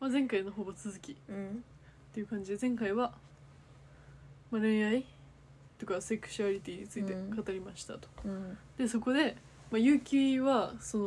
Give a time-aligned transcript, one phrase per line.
[0.00, 1.12] まあ、前回のほぼ続き。
[1.12, 1.64] っうん。
[2.14, 3.12] ていう感じで前回は、
[4.50, 5.04] まあ、恋愛
[5.78, 7.36] とかセクシュアリティについてうん。
[7.36, 8.56] 語りましたと、うん。
[8.78, 9.36] でそこで、
[9.70, 11.04] まあ、結城はその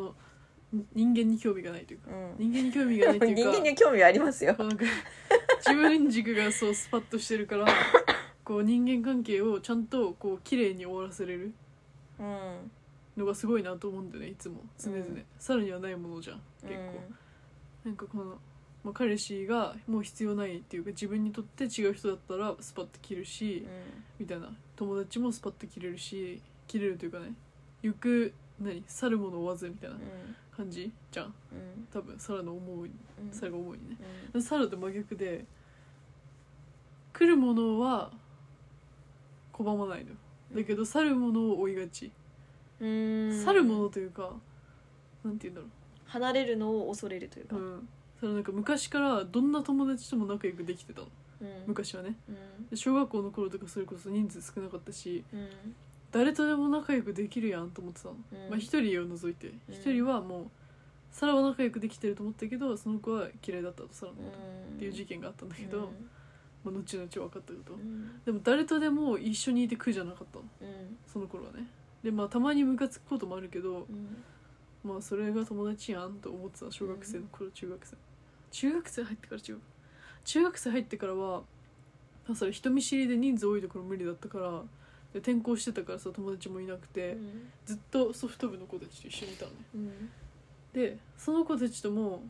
[0.80, 2.52] ん人間に興味がないというかうん。
[2.52, 4.54] 人間に興味がないというか人間には 興味ありますよ。
[4.56, 4.86] こうなんか
[5.66, 7.66] 自分軸がそうスパッとしてるから
[8.44, 11.54] こう人間関係をちゃんとこう綺麗に終わらせれる
[12.20, 12.72] うん。
[13.18, 14.62] のがすごいなと思うんだよねいつも。
[14.80, 15.26] 常々、うん。
[15.40, 17.04] さらにはないものじゃん結構、
[17.86, 18.26] なんかこの、
[18.84, 23.66] まあ、彼氏がもう必要ないっていうか自分にとって違う人だったらスパッと切るし、
[24.20, 24.50] みたいな。
[24.76, 27.34] 友達もスパッと切れるし切れるというかね。
[27.84, 30.02] 行く何去るもの追わずみたいなうん。
[30.56, 31.26] 感じじゃん。
[31.28, 31.88] うん。
[31.94, 33.32] 多分サラの思うにうん。
[33.32, 33.98] サラが思うにね。
[34.34, 34.42] うん。
[34.42, 35.46] サラと真逆で
[37.14, 38.12] 来るものは
[39.54, 40.18] 拒まないのよ。
[40.56, 42.12] だけど去るものを追いがち。
[42.80, 43.44] うん。
[43.46, 44.34] 去るものというか
[45.24, 45.68] なんて言うんだろ
[46.06, 47.56] 離れるのを恐れるというか。
[47.56, 47.90] ううん。
[48.20, 51.08] そのなんか昔からどんな友達とも仲良くできてたの？
[51.42, 51.48] うん。
[51.68, 52.16] 昔はね。
[52.28, 52.68] うん。
[52.70, 55.48] で小学校の頃とかそれこそ人数少なかったしうん。
[56.12, 58.50] 誰とでも仲良くできるやんと思ってたの、うん。
[58.50, 59.48] まあ一人を除いて。
[59.48, 59.56] うん。
[59.74, 60.46] 一人はもう
[61.12, 64.38] サラは仲良くできてると思ったけどその子は嫌いだったとサラのこと
[64.76, 65.92] っていう事件があったんだけど、
[66.64, 67.74] まあ、後々分かったこと。
[67.74, 68.22] うん。
[68.26, 70.46] でも誰とでも一緒にいて苦じゃなかったの。
[70.62, 70.98] うん。
[71.06, 71.68] その頃はね。
[72.04, 74.24] でまあたまにムカつくこともあるけどうん。
[74.84, 77.96] まあそれが友達やんと思ってた小学生の頃中学生。
[78.52, 79.62] 中学生入ってから中学
[80.26, 81.42] 中学生入ってからは
[82.28, 84.62] まあそれ人見知りで人数多いところ無理だったから
[85.14, 87.18] で転校してたからさ友達もいなくて、
[87.66, 89.58] ずっとソフト部の子たちと一緒にいたのね。
[89.76, 90.10] うん。
[90.74, 92.24] でその子たちとも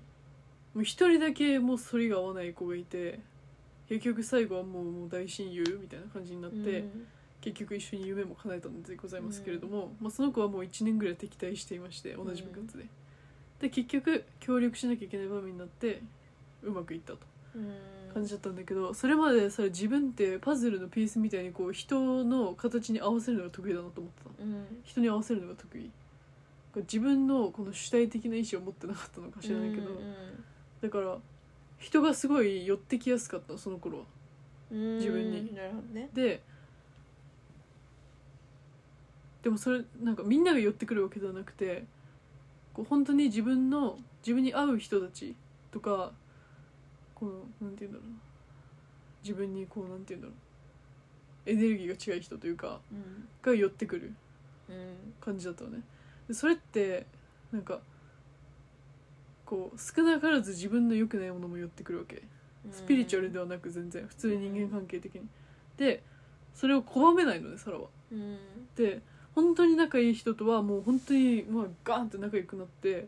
[0.74, 3.20] もう一人だけもう反りが合わない子がいて
[3.90, 6.86] 結局最後はもうもう大親友みたいな感じになって、
[7.42, 12.86] 結局一緒に夢も叶えたのでございますけれども、まあ、その子はもう1年ぐらい敵対していまして同じ部活で、
[13.60, 16.02] で結局協力しなきゃいけない場面になって
[16.64, 17.20] うまくいったと。
[17.56, 17.68] うん。
[18.14, 24.52] 感じだったんだけどそれまでさ自分ってパズルのピースみたいにこう人の形に合わせるのが得意だなと思ってたの。
[24.52, 24.66] うん。
[24.84, 25.90] 人に合わせるのが得意。
[26.76, 29.90] 自分のこの主体的な意思を持ってなかったのか知らないけど、
[30.82, 31.18] だから
[31.78, 34.06] 人がすごい寄ってきやすかったのその頃は。
[34.72, 34.98] うん。
[34.98, 35.54] 自分に。
[35.54, 36.10] なるほどね。
[36.14, 36.42] で
[39.42, 41.84] でもそれなんかみんなが寄ってくるわけではなくて
[42.74, 45.36] こう本当に自分の自分に合う人たち
[45.70, 46.12] とか
[47.14, 47.32] この
[47.62, 48.16] なんて言うんだろうな。
[49.22, 50.36] 自分にこうなんて言うんだろう。
[51.46, 53.28] エネルギーが違う人というかうん。
[53.42, 54.14] が寄ってくる
[54.70, 55.14] うん。
[55.20, 55.82] 感じだったのね。
[56.28, 57.06] でそれって
[57.52, 57.82] なんか
[59.54, 62.24] こう少なからず自分の良くないものも寄ってくるわけ。
[62.72, 65.28] スピリチュアルではなく全然普通に人間関係的に。
[65.78, 66.02] で
[66.56, 67.90] それを拒めないのねサラは。
[68.12, 68.38] うん。
[68.76, 69.02] で
[69.36, 73.08] 本当に仲いい人とはもう本当にまあガーンって仲良くなって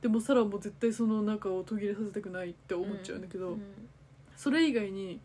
[0.00, 3.62] でもサラはもう絶対その仲を途切れさせたくないって思っちゃうんだけど、うん
[4.34, 5.20] それ以外に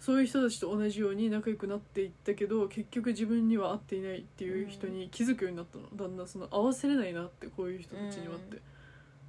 [0.00, 5.84] そういう人たちと同じように仲良くなっていったけど結局自分には合っていないっていう人に気づくようになったの。
[5.94, 8.58] だんだんその合わせれないなってこういう人たちにはって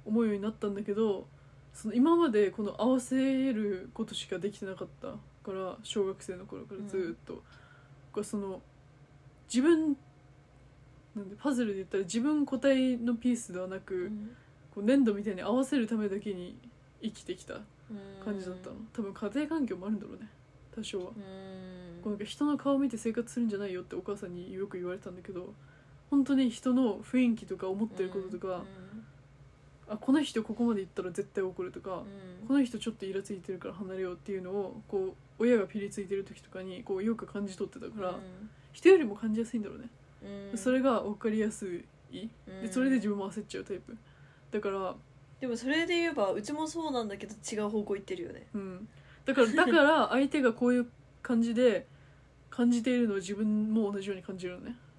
[0.04, 1.26] 思うようになったんだけど
[1.72, 3.16] その今までこの合わせ
[3.52, 7.42] ることしかできてなかったから小学生の頃からずっと、
[8.12, 8.60] こうその
[9.52, 9.96] 自分
[11.14, 14.30] なんでパズルで言ったら自分個体のピースではなく、うん。
[14.74, 16.56] こう粘土みたいに合わせるためだけに
[17.02, 17.62] 生きてきたうん
[18.24, 18.76] 感じだったの。
[18.92, 20.28] 多分家庭環境もあるんだろうね。
[20.74, 22.02] 多少は、うん。
[22.02, 25.52] こうなんか人の顔見て生活するんじゃないよってお母さんによく言われたんだけど
[26.10, 28.64] 本当に人の雰囲気とか思ってることとか、
[29.92, 31.96] あこの人ここまで行ったら絶対怒るとか、
[32.42, 32.48] うん。
[32.48, 38.14] この人ちょっとイラついてるから離れようっていうのをこう親がピリついてる時とかにこうよく感じ取ってたから、
[38.72, 39.84] 人よりも感じやすいんだろうね、
[40.52, 40.58] うん。
[40.58, 41.84] それが分かりやすい。
[42.12, 42.62] うん。
[42.62, 43.96] でそれで自分も焦っちゃうタイプ。
[44.50, 44.94] だから
[45.40, 48.46] でもそれで言えばうちもそうなんだけど違う方向行ってるよね。
[48.54, 48.88] うん、
[49.24, 50.86] だからだから相手がこういう
[51.22, 51.86] 感じで
[52.50, 54.66] 感じているのを自分も同じように感じるのね。
[54.68, 54.91] うん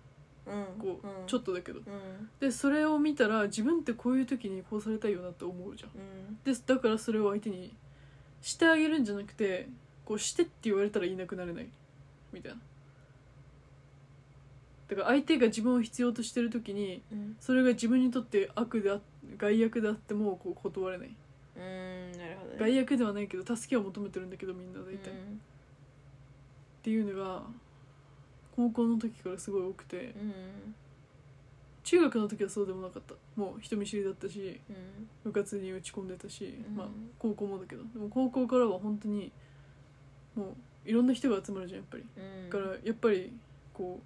[0.45, 1.27] こう、うん。
[1.27, 1.79] ちょっとだけど。
[1.79, 2.29] うん。
[2.39, 5.89] でそれを見たら自分ってこういう時にこうされたいよなって思うじゃん。
[5.89, 6.37] うん。
[6.43, 7.73] でだからそれを相手に
[8.41, 9.69] してあげるんじゃなくて
[10.05, 11.67] こうしてって言われたらいなくなれない。
[12.31, 12.57] みたいな。
[14.89, 17.35] だから相手が自分を必要としてる時にうん。
[17.39, 18.99] それが自分にとって悪であ
[19.37, 21.15] 害悪であってもこう断れない。
[21.55, 22.57] うんなるほどね。
[22.59, 25.13] 害悪ではないけど助けを求めてるんだけどみんな大体、っ
[26.81, 27.43] ていうのが
[28.55, 29.97] 高校の時からすごい多くて。
[29.97, 30.75] うん
[31.83, 33.13] 中学の時はそうでもなかった。
[33.35, 36.77] もう人見知りだったしうん部活に打ち込んでたし、うん。
[36.77, 36.87] まあ
[37.19, 37.83] 高校もだけど。
[37.83, 39.33] でも高校からは本当に
[40.33, 40.55] も
[40.85, 42.05] ういろんな人が集まるじゃんやっぱり。
[42.15, 42.49] うん。
[42.49, 43.33] だからやっぱり
[43.73, 43.99] こ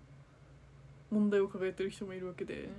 [1.11, 2.71] う問題を抱えてる人もいるわけで,、うん。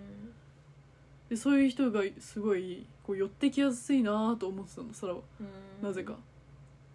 [1.30, 5.20] でそういう人がすごいこう寄ってきやすいなと思ってたのサラは
[5.80, 5.86] うん。
[5.86, 6.18] なぜか。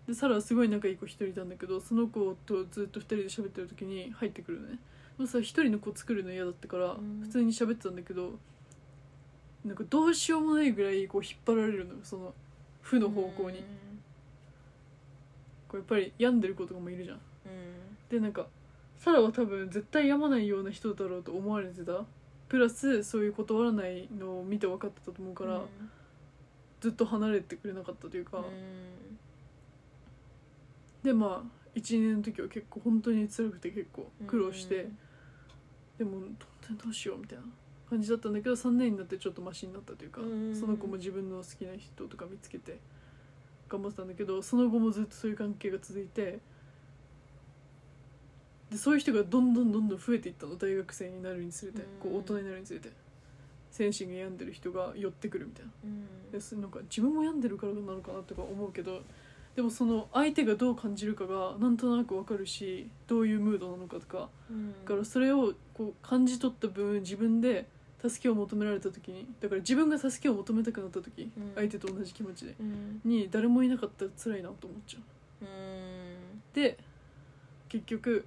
[0.08, 4.80] でサラはすごい仲いい子一人いたんだけどその子とずっと二人で喋ってる時に入ってくるのね。
[5.18, 7.22] でもさ一人の子作るの嫌だったからうん。
[7.22, 8.32] 普通に喋ってたんだけど
[9.64, 12.34] なんかどうしようもないぐらいこう引っ張られるのよその
[12.82, 13.64] 負の方向に。
[15.70, 17.16] こうやっぱり病んでる子とかもいるじゃん。
[17.16, 17.22] うん。
[18.10, 18.48] でなんか
[18.98, 22.04] サラは多分絶対病まないような人だろうと思われてた。
[22.50, 25.64] プラスそういう断らないのを見て分かってたと思うから、うん。
[26.82, 28.44] ずっと離れてくれなかったというか、うん
[31.04, 34.90] でまあ12年の時は結構本当に辛くて結構苦労して、
[35.98, 37.46] でもどうしようみたいな
[37.90, 42.80] 感じだったんだけど3年になってちょっとマシになったというか、うんその子も自分の好きな人とか見つけて
[43.68, 46.40] 頑張ってたんだけどその後もずっとそういう関係が続いて
[48.72, 52.90] でそういう人がどんどんどんどん増えていったの大学生になるにつれて、こう大人になるにつれて。
[53.74, 55.72] 精神が病んでる人が寄ってくるみたいな。
[55.84, 56.32] うん。
[56.32, 59.02] ですなんか自分も病んでるからなのかなとか思うけど
[59.56, 64.74] でもその相手がどう感じるかがなんとなくわかるしどういうムードなのかとかうん。
[64.84, 67.68] だからそれをこう感じ取った分自分で
[68.02, 71.52] 助けを求められた時にだから自分が助けを求めたくなった時、うん。
[71.56, 73.02] 相手と同じ気持ちでうん。
[73.06, 75.46] に誰もいなかったら辛いなと思っちゃう。
[75.46, 76.42] うん。
[76.54, 76.78] で
[77.70, 78.26] 結局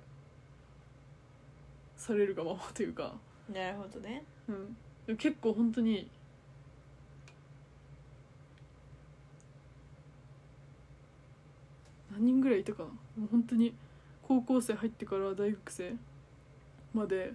[1.97, 3.15] されるがままというか、
[3.53, 4.23] なるほどね。
[4.49, 4.77] うん、
[5.07, 6.09] でも結構本当に
[12.13, 12.89] 何人ぐらいいたかな。
[12.89, 13.75] もう本当に
[14.23, 15.95] 高校生入ってから大学生
[16.95, 17.33] まで。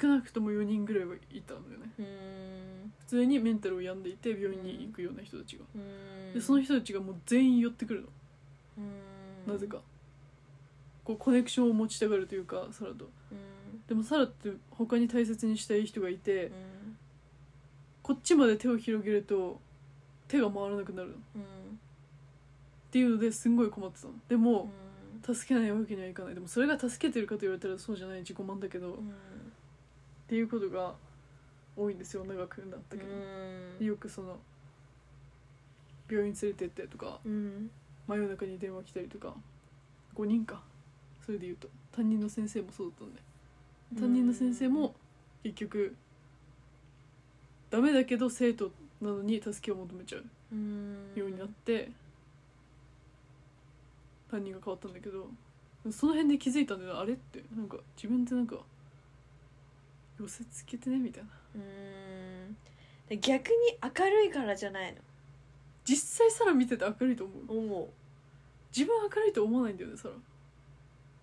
[0.00, 1.90] 少なくとも4人ぐらいはいたんだよね。
[1.98, 2.92] うん。
[3.00, 5.64] 普通にメンタルを病んでいて病院に行くような人たちが。
[5.74, 6.34] うん。
[6.34, 8.08] でその人たちがもう全員寄ってくるの。
[9.46, 9.52] うん。
[9.52, 9.78] なぜか。
[11.04, 13.06] こうコネクションを持ちたがるというかサラと。
[13.32, 13.82] うん。
[13.88, 16.77] でもサラって他に大切にしたい人がいてうん
[18.08, 19.60] こっちまで手を広げると
[20.28, 21.14] 手が回らなくなるの。
[21.14, 21.42] っうん
[22.90, 24.14] ていうのですんごい困ってたの。
[24.30, 24.70] でうも
[25.30, 26.34] ん助けないわけにはいかない。
[26.34, 29.12] でもそれが助けてるかと言われたらそうじゃない自己満だけど、っうん
[30.26, 30.94] ていうことが
[31.76, 33.08] 多いんですよ長くなったけど、
[33.78, 34.38] でよくその
[36.10, 37.70] 病院連れてってとかうん。
[38.06, 39.34] 真夜中に電話来たりとか
[40.16, 40.62] 5人か。
[41.26, 41.68] それで言うと。
[41.94, 43.08] 担任の先生もそうだっ
[43.90, 44.00] たんで。
[44.00, 44.94] 担任の先生も
[45.42, 45.94] 結局
[47.70, 48.70] ダメだけど生徒
[49.00, 50.96] なのに助けを求めちゃううん。
[51.14, 51.90] ようになって
[54.30, 55.28] 担任が変わったんだけど
[55.90, 57.42] その辺で気づいたんだよあれって。
[57.56, 58.56] なんか自分ってなんか
[60.20, 61.28] 寄せつけてねみたいな。
[61.54, 62.56] うん。
[63.08, 64.98] で逆に明るいからじゃないの？
[65.84, 67.58] 実際サラ見てて明るいと思う。
[67.58, 67.88] 思う。
[68.76, 70.14] 自分明るいと思わないんだよねサラ。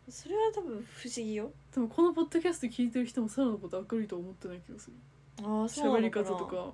[0.09, 1.51] それは多分不思議よ。
[1.73, 4.93] でもこのポッドキャスト聞いてる人もサラのこと明るいと思ってない気がする
[5.43, 6.71] ああそうりのかな方とか、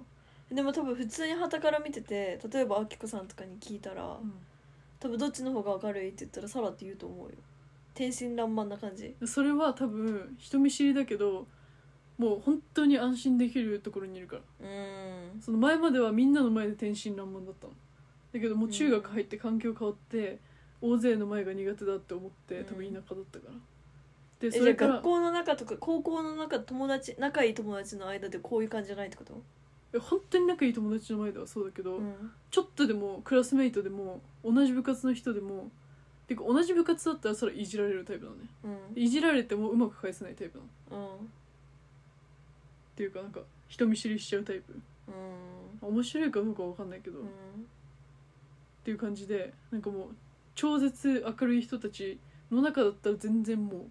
[0.52, 4.20] でも多分普通に傍から見てて例えばあきこさんとかに聞いたら、
[5.00, 7.36] 多分どっちの方が明るいって言ったらサラって言うと思うよ。
[7.94, 9.16] 天真爛漫な感じ。
[9.20, 11.48] うんそれは多分人見知りだけど
[12.18, 14.68] もう本当に安心できるところにいるから。
[14.68, 15.42] うん。
[15.42, 17.74] その前まではみんなの前で天真爛漫だったの。
[18.34, 20.40] だけどもう中学入って環境変わって
[20.82, 22.66] 大勢の前が苦手だって思ってうん。
[22.66, 23.54] 多分田舎だったから
[24.42, 29.42] でえそれから学校の中とか高校の中友達仲いい友達の間でこういう感じじゃないってこと？
[29.94, 32.32] え本当に仲いい友達の前ではそうだけど、うん。
[32.50, 35.70] ちょっとでもクラスメイトでも同じ部活の人でも
[36.28, 38.44] てか同じ部活だったらそれいじられるタイプなのね。
[38.96, 39.04] うん。
[39.04, 41.30] いじられてもうまく返せないタイプなのっうん。
[42.96, 44.74] ていうかなんか人見知りしちゃうタイプ。
[45.84, 45.94] うん。
[45.94, 47.28] 面白いかどうかわかんないけど、っうん。
[48.84, 50.08] ていう感じでなんかもう
[50.56, 52.18] 超絶明るい人たち
[52.50, 53.86] の中だったら全然もう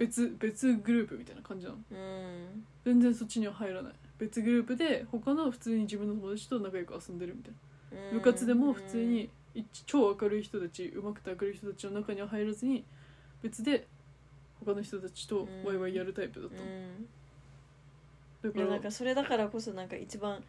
[0.00, 1.78] 別別グループみたいな感じなの。
[1.90, 2.64] うん。
[2.84, 3.92] 全然そっちには入らない。
[4.18, 8.18] 別グループで他の普通に自分の友達と仲良く遊んでるみたいな。
[8.18, 12.84] 部活でも普通に一超明るい人たち上手くて明るい人たちの中には入らずに
[13.42, 13.86] 別で
[14.64, 16.52] 他の人たちとワイワイやるタイプだっう
[18.42, 20.42] ただからなんかそれだからこそなんか一番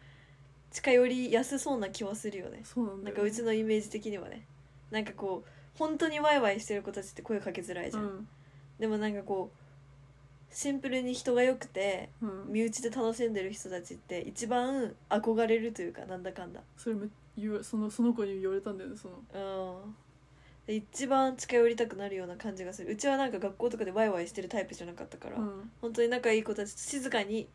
[0.70, 2.62] 近寄りやすそうな気はするよね。
[2.64, 4.46] そうなんだよなんかうちのイメージ的にはね。
[4.90, 8.28] なんかこう本当にワイワイしてる子たちって声かけづらいじゃん、うん
[8.78, 16.60] でもなんかこうシンプルに人が良くてうん、身内で楽しんでる人たちって一番憧れるというかなんだかんだ。
[16.76, 19.14] それめ言わそのその子に言われたんだよねその。
[19.32, 19.94] うん。
[20.66, 22.90] で一番近寄りたくなるような感じがする。
[22.92, 25.70] うちはなんか学校とかでワイワイしてるタイプじゃなかったから、うん。
[25.80, 27.48] 本当に仲いい子たちと静かに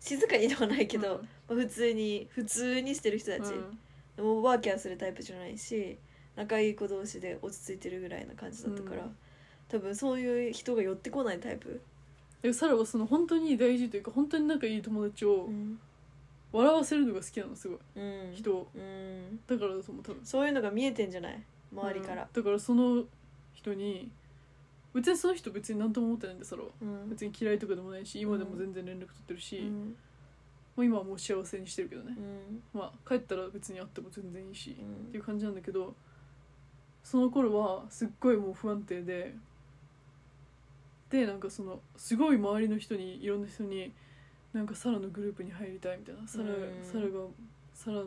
[0.00, 1.22] 静かにではないけど、うん。
[1.22, 3.52] まあ、普通に普通にしてる人たち。
[3.52, 3.78] うん。
[4.16, 5.98] でもワーキャーするタイプじゃないし
[6.36, 9.16] 仲いい子同士で落ち着いてるぐらいな感じだったから、うん
[9.70, 11.80] 多分そういう人が寄ってこないタイプ、
[12.42, 15.78] でサラはその本当に大事というか本当に仲いい友達をうん。
[16.52, 17.78] 笑わせるのが好きなのすごい。
[17.94, 18.34] うん。
[18.34, 18.66] 人を。
[18.74, 20.20] うん、だからだと思う多分。
[20.24, 21.40] そういうのが見えてんじゃない？
[21.72, 22.22] 周りから。
[22.22, 23.04] うん、だからその
[23.54, 24.10] 人に
[24.92, 26.68] 別にその人別に何とも思ってないんでサラは。
[26.82, 27.10] うん。
[27.10, 29.66] 別に嫌いとかでもないし今でも全然連絡取ってるし、うん。
[29.68, 29.94] も
[30.78, 32.16] う今はもう幸せにしてるけどね。
[32.18, 32.80] う、ん。
[32.80, 34.86] まあ帰ったら別に会っても全然いいし、うん。
[34.86, 35.94] っていう感じなんだけど
[37.04, 39.36] その頃はすっごいもう不安定で
[41.10, 43.92] でなんかそのすごい周りの人にいろんな人に
[44.52, 46.26] なんかサラのグループに入りたいみたいな。
[46.26, 46.52] サラ,、うん。
[46.82, 47.26] サラが
[47.74, 48.02] サラ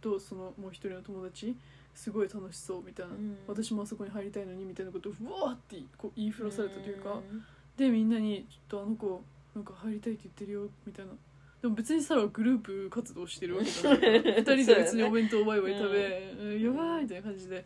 [0.00, 1.54] とそのもう一人の友達
[1.94, 3.36] すごい楽しそうみたいな、うん。
[3.46, 7.44] 私もあそこに入りたいのにみたいなことをうわーってこう言いふらされたというか、うん。
[7.76, 9.22] でみんなに「ちょっとあの子
[9.54, 11.12] なんか入りたいって言ってるよ」みたいな。
[11.60, 14.34] でも別にサラはグループ活動してるわけじゃないから。
[14.38, 17.64] 二人で別にお弁当をワイワイ食べ「うんやばい」みたいな感じで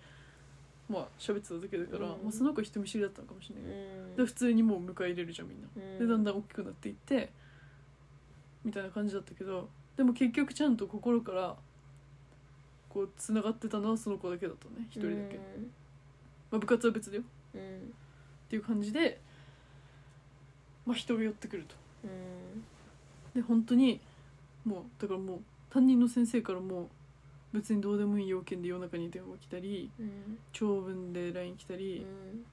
[0.88, 2.22] まあ喋ってただけだから、うん。
[2.22, 5.98] まあ、その子人見知りだったのかもしれないで普通にもう迎え入れるじゃんみんな、うん。
[5.98, 7.30] でだんだん大きくなっていって
[8.64, 11.56] みたいな感じだったけどでも結局ちゃんと心から
[12.88, 15.40] こうつながってたのはその子だけだったね一人だけ、
[16.50, 17.22] まあ、部活は別だよ。
[17.22, 17.56] っ
[18.48, 19.18] ていう感じで、
[20.84, 21.74] まあ、人が寄ってくると。
[22.04, 22.06] う
[23.38, 23.40] ん。
[23.40, 24.00] で本当に
[24.64, 26.90] もうだからもう担任の先生からも
[27.52, 30.38] 別にどうでもいい要件で夜中に電話来たりうん。
[30.52, 32.44] 長文で LINE 来たり、うん。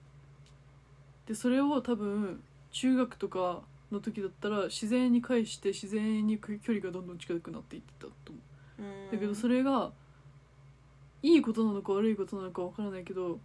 [1.25, 8.39] でそれを多分中学とかの時だったら自然に返して自然に距離がどんどん近くなっていってたと思
[8.79, 8.81] う。
[8.81, 9.11] うん。
[9.11, 9.91] だけどそれが
[11.21, 13.39] いいことなのか悪いことなのかわからないけど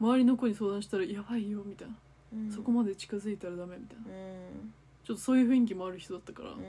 [0.00, 1.94] 周りの子に相談したら「やばいよ」みたいな、
[2.34, 2.50] うん。
[2.50, 4.04] そこまで近づいたらダメみたいな。
[4.06, 4.72] うん。
[5.04, 6.60] ちょっとそういう雰囲気もある人だったから、っうん。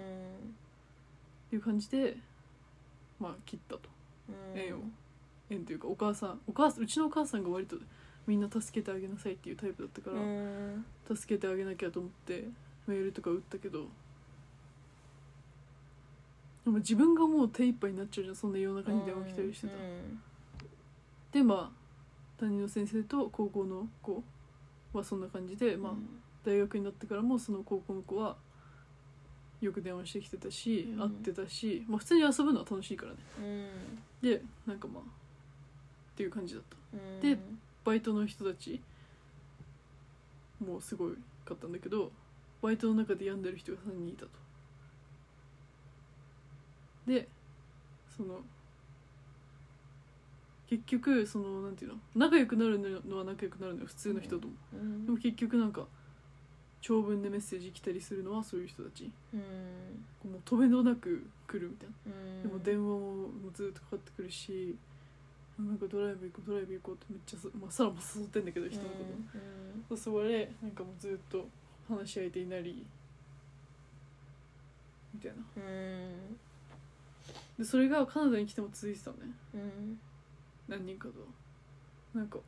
[1.50, 2.17] ていう感じで
[3.21, 3.81] まあ切ったと。
[4.27, 4.59] うん。
[4.59, 4.79] 縁を。
[5.49, 7.75] 縁というかお母さんお母さんうちのお母さんが割と
[8.25, 10.85] みんな助けてあげなさいっていうタイプだったから、うん。
[11.15, 12.45] 助けてあげなきゃと思って
[12.87, 13.85] メールとか打ったけど
[16.63, 19.79] でも自分がもう手一杯になっちゃうじゃんそんな夜中に電話来たりしてたら、
[21.31, 24.23] でまあ担任の先生と高校の子
[24.93, 25.93] はそんな感じで、まあ
[26.45, 28.35] 大学になってからもその高校の子は
[29.61, 30.99] よく電話してきてたし、うん。
[30.99, 33.17] 会ってたし、まあ、普通に遊ぶのは楽しいからね。
[33.39, 34.29] うん。
[34.29, 35.05] でなんかまあっ
[36.15, 36.77] ていう感じだった。
[36.97, 37.21] うん。
[37.21, 37.37] で
[37.83, 38.81] バイトの人たち
[40.59, 41.13] もうすごい
[41.45, 42.11] かったんだけど
[42.61, 44.29] バイトの中で病んでる人が3人いたと。
[47.07, 47.27] で
[48.15, 48.41] その
[50.69, 55.05] 結局そのなんていうの仲良くなるのは仲良くなるのよ普通の人とも、うん。
[55.05, 55.85] でも結局なんか
[56.81, 59.11] 長文でメッセージ来たりするのはそういう人たち。
[59.33, 60.31] うん。
[60.31, 61.95] もう止めどなく来るみたいな。
[62.05, 62.43] うん。
[62.43, 64.75] でも電話ももうずっとかかってくるし
[65.59, 68.95] なんかドライブ行こうドライブ行こうってめっちゃさ、まあ、サラも誘ってんだけど人のこ
[69.89, 71.47] と、そうそれなんかもうずっと
[71.88, 72.85] 話し相手になり
[75.13, 75.38] みたいな。
[75.57, 76.38] うん。
[77.59, 79.23] でそれがカナダに来ても続いてたのね。
[79.53, 80.00] うん。
[80.67, 81.13] 何人かと。
[82.17, 82.39] なんか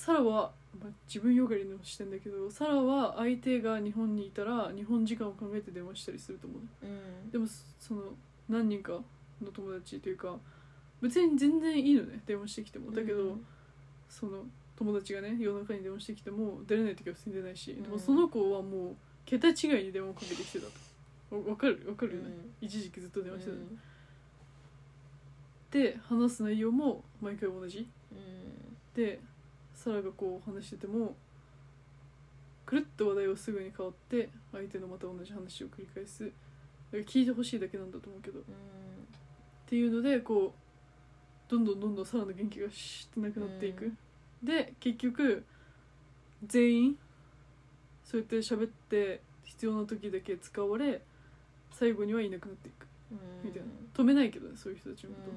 [0.00, 6.68] サラは、まあ、自分よがりの視点だけどサラは相手が日本にいたら日本時間を考えて電話したりすると思うね。
[7.24, 7.30] うん。
[7.30, 7.46] でも
[7.78, 8.04] その
[8.48, 8.92] 何人か
[9.42, 10.36] の友達というか
[11.02, 12.90] 別に全然いいのね電話してきても。
[12.90, 13.36] だけど、
[14.08, 19.52] その友達がね夜中に電話してきても出れない時は普通に出ないし、でもその子はもう桁違
[19.82, 20.66] いに電話をかけてきてた
[21.30, 21.36] と。
[21.36, 21.84] わわかる？
[21.86, 22.30] わかるよね、
[22.62, 23.62] 一時期ずっと電話してたの、
[25.70, 27.86] で話す内容も毎回同じ。
[28.96, 29.20] で
[29.82, 31.14] サラがこう話してても
[32.66, 36.24] くるっと話題はすぐに変わって相手のまた同じ話を繰り返す。
[36.24, 36.34] だか
[36.92, 38.40] ら聞いてほしいだけなんだと思うけど。
[38.40, 38.42] っ
[39.66, 43.92] ていうのでこうどんどんどんどんサラの元気がシュッてなくなっていく、
[44.42, 45.44] で結局
[46.46, 46.98] 全員
[48.04, 51.00] そうやって喋って必要な時だけ使われ
[51.72, 52.86] 最後にはいなくなっていく。
[53.42, 53.68] みたいな。
[53.94, 55.30] 止めないけどねそういう人たちのこと、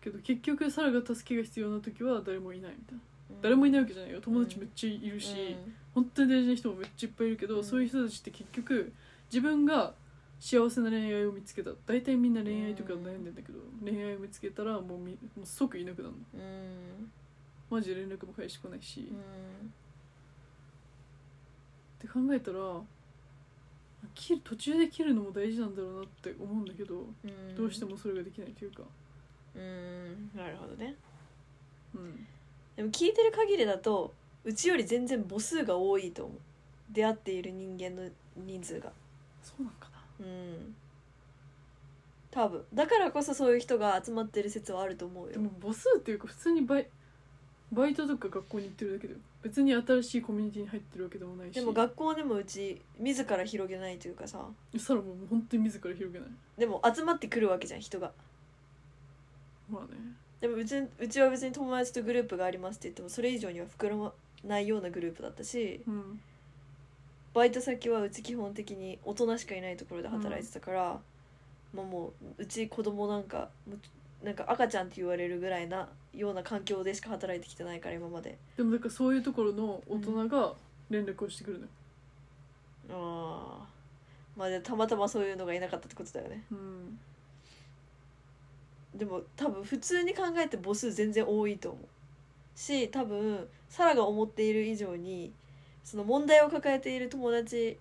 [0.00, 3.00] けど結局サラが助けが必要な時は誰もいないみたいな
[3.42, 4.20] 誰もいないわけじゃないよ。
[4.20, 5.56] 友達めっちゃいるし、
[5.94, 7.64] 本当に大事な人もめっちゃいっぱいいるけど、うん。
[7.64, 8.92] そういう人たちって結局
[9.32, 9.94] 自分が
[10.38, 11.70] 幸せな恋愛を見つけた。
[11.86, 16.20] 大体みんな恋愛とか悩んでんだけど、恋愛を見つけたらもうみもう即いなくなるの。
[17.70, 19.12] マジで連絡も返してこないし、
[21.98, 22.58] って考えたら
[24.14, 27.06] 切る途中で切るのも大事なんだろうなって思うんだけど、
[27.56, 28.82] どうしてもそれができないというか、
[29.54, 30.30] うん。
[30.34, 30.96] なるほどね。
[31.94, 32.26] うん、
[32.80, 36.38] でも聞いてる限りだとうちより全然母数が多いと思う。
[36.90, 38.08] 出会っている人間の
[38.38, 38.90] 人数が。
[39.42, 40.26] そうなんかな。
[40.26, 40.74] うん。
[42.30, 42.64] 多分。
[42.72, 45.32] だからこそそういう人が集まってる説はあると思うよ。
[45.32, 46.86] でも母数っていうか普通にバイ
[47.70, 51.54] バイトとか学校に行ってるだけだよ別に新しいコミュニティに入ってるわけでもないし。
[51.56, 54.42] でも学校でもうち自ら広げないというかさ。
[54.78, 56.28] サラももう本当に自ら広げない。
[56.56, 58.10] でも集まってくるわけじゃん人が。
[59.68, 59.98] まあね
[60.40, 64.12] でもうちうちは別に友達とグループがありますって言ってもそれ以上には膨らま
[64.44, 66.20] ないようなグループだったしうん。
[67.32, 71.00] バイト先はうち基本的に大人しかいないところで働いてたから、
[71.72, 73.48] まあもううち子供なんか
[74.22, 78.36] なんか赤ちゃんって言われるぐらいなような環境でしか働いてきてないから今まで。
[78.56, 80.54] でもだからそういうところの大人が
[80.90, 81.70] 連絡をしてくるのよ、
[82.90, 83.68] ああ
[84.36, 86.44] まあでたまたまそういうのがいなかったってことだよね。
[86.50, 86.98] うん、
[88.94, 91.86] でも多分普通に考えて母数全然多いと思う。
[92.58, 95.32] し多分サラが思っている以上に
[95.84, 97.78] その問題を抱えている友達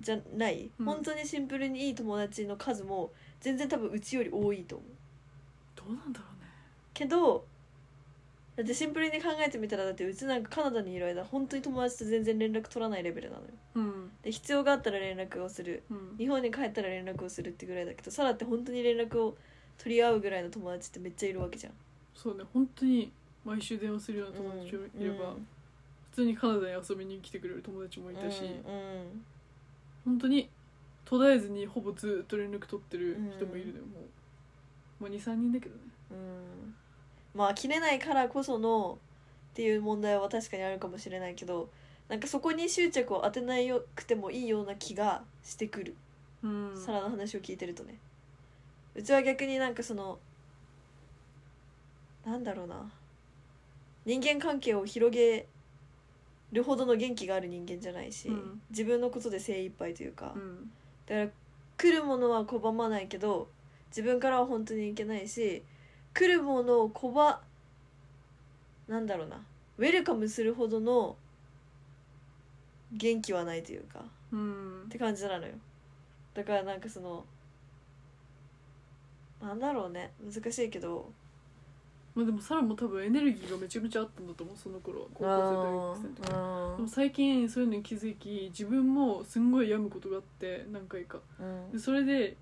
[0.00, 0.86] じゃない、うん。
[0.86, 4.88] 本当にシンプルにいい友達の数も全然多分うちより多いと思う。
[5.76, 6.48] どうなんだろうね。
[6.94, 7.44] けど
[8.56, 13.48] だってシンプルに考えてみたらだってうちなんかカナダにいる間本当に友達と全然連絡取らないレベルなのよ。
[13.76, 14.10] うん。
[14.22, 15.84] で必要があったら連絡をする。
[15.90, 16.16] うん。
[16.18, 19.36] 日本に帰ったら連絡をするってぐらいだけどサラって本当に連絡を
[19.78, 21.72] 取り合うぐらいの友達ってめっちゃいるわけじゃん。
[22.14, 23.12] そうね本当に
[23.44, 25.34] 毎週電話するような友達もいれば、
[26.10, 29.24] 普通にカナダに遊びに来てくれる友達もいたし、うんうん。
[30.04, 30.50] 本当に
[31.04, 34.00] 途絶えずにほぼずっと連絡取ってる人もいるのよ、も
[35.00, 35.80] う、まあ、23人だけどね。
[36.10, 36.74] うん。
[37.34, 38.98] まあ切れないからこその
[39.52, 41.68] っていう問題は確かにあるかもしれないけど
[42.08, 45.94] なんかそこに執着を当てないよくてもいいような気がしてくる、
[46.42, 46.72] うん。
[46.76, 47.98] サラの話を聞いてるとね
[48.98, 50.18] うちは逆になんかその
[52.26, 52.90] なんだろうな。
[54.04, 55.46] 人間関係を広げ
[56.50, 58.60] るほどの元気がある人間じゃないし、うん。
[58.70, 60.70] 自分のことで精一杯というか、うん。
[61.06, 61.28] だから
[61.76, 63.48] 来るものは拒まないけど
[63.90, 65.62] 自分からは本当にいけないし
[66.12, 67.38] 来るものを拒
[68.88, 69.40] なんだろうな。
[69.78, 71.16] ウェルカムするほどの
[72.90, 74.04] 元気はないというか。
[74.32, 74.82] うん。
[74.86, 75.54] って感じなのよ。
[76.34, 77.24] だからなんかその
[79.40, 80.12] なんだろうね。
[80.24, 81.10] 難しいけど。
[82.14, 85.06] まあでもサラも多分エネルギーがめちゃめちゃあったんだと思うその頃は。
[85.14, 91.20] 高校生大学生の時でも最近そういうのに気づき自分もすんごい病むことがあって何回か。
[91.38, 91.70] うん。
[91.72, 92.36] でそれで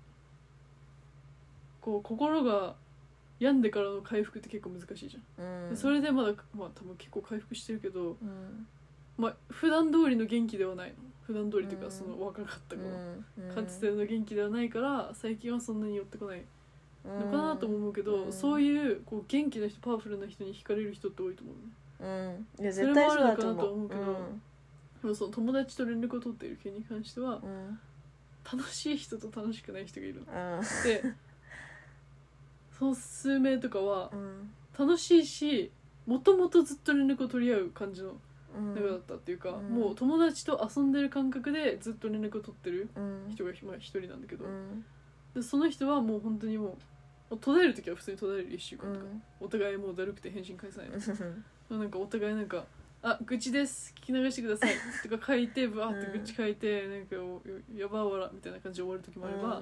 [1.81, 2.75] こう心が
[3.39, 5.69] 病んでからの回復って結構難しいじゃん、うん。
[5.69, 8.67] でそれでまだまあ多分結構回復してるけどうん。
[9.15, 10.95] まあ普段通りの元気ではないの。
[11.21, 11.85] 普段通りといううん。
[11.85, 12.87] かその若かった頃、
[13.37, 13.53] うん。
[13.53, 16.43] かつての元気ではないから最近はそんなに寄ってこない
[17.07, 18.33] のかなとも思うけど、うん。
[18.33, 21.55] そういうこう元気な人パワフルな人に惹かれる人って多いと思う。
[21.55, 22.63] ねうん。
[22.63, 23.59] いや絶対そうだと思う。
[23.59, 24.01] それもあるのかなと思うけど
[25.03, 27.49] でもその友達と連絡を取っている件に関してはうん。
[27.49, 27.79] うん
[28.49, 30.61] 楽しい人と楽しくない人がいるのうん。
[30.85, 31.03] で
[32.79, 34.49] その数名とかはうん。
[34.77, 35.69] 楽しいし
[36.05, 38.13] もともとずっと連絡を取り合う感じの
[38.57, 38.73] うん。
[38.73, 39.75] 仲だったっていうか、うん。
[39.75, 43.31] もう友達と遊んでる感覚でずっと連絡を取ってるうん。
[43.33, 44.85] 人がまあ一人なんだけど、うん。
[45.35, 46.77] でその人はもう本当にもう
[47.29, 49.21] 途絶える時は普通に途絶える1週間とか、うん。
[49.39, 50.89] お互いもうだるくて返信返さない
[51.69, 51.77] の。
[51.77, 52.65] なんかお互いなんか
[53.03, 54.73] 「あ愚痴です聞き流してください」
[55.07, 57.41] とか書いてブワーって愚痴書いて、なんかお
[57.75, 59.61] 「やばわら」みたいな感じで終わる時もあれば、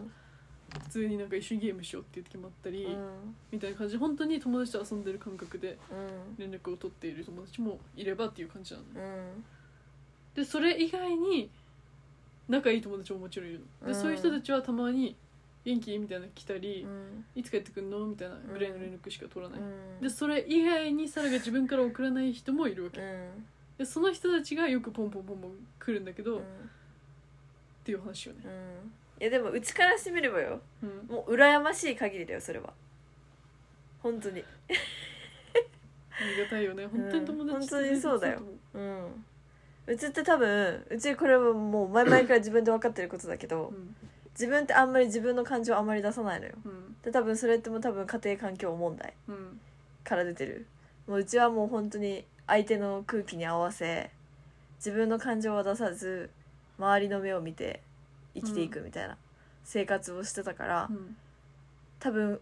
[0.83, 3.35] 普通になんか一緒にゲームしようっていう時もあったり、うん。
[3.51, 6.49] みたいな感じで本当に友達と遊んでる感覚でうん。
[6.51, 8.85] 連絡を取っている友達もいればっていう感じなの。
[10.35, 11.49] でそれ以外に
[12.47, 13.65] 仲いい友達ももちろんいるの。
[13.65, 13.95] で、うん。
[13.95, 15.15] そういう人たちはたまに
[15.65, 18.05] 「元気?」みたいなの来たり、うんいつ帰ってくんの？
[18.05, 20.01] みたいなぐらいの連絡しか取らない、うん。
[20.01, 23.45] でそれ以外にサラが自分から送らない人もいるわけ、うん。
[23.77, 26.45] でその人たちがよくポンポンポンポン来るんだけど、っうん。
[27.83, 29.21] ていう話よね、うん。
[29.21, 30.61] いやでもうちからしてみればよ。
[30.83, 32.73] うん、もう羨ましい限りだよそれは。
[34.01, 34.41] 本当に。
[34.41, 36.85] ありがたいよね。
[36.87, 38.39] 本当に友達本当にそうだよ。
[38.73, 39.25] とうん。
[39.87, 43.95] うちって多分うちこれはもう前々から自分で分かってることだけどうん
[44.37, 46.53] 自分ってあんまり自分の感情あんまり出さないのよ。
[46.65, 46.95] うん。
[47.03, 49.59] で多分それってもう多分家庭環境問題うん。
[50.03, 50.67] から出てる。
[51.07, 54.11] もううちはもう本当に相手の空気に合わせ
[54.77, 56.29] 自分の感情は出さず
[56.77, 57.81] 周りの目を見て
[58.35, 59.17] 生きていくみたいな
[59.63, 61.15] 生活をしてたから、うん。
[61.99, 62.39] 多分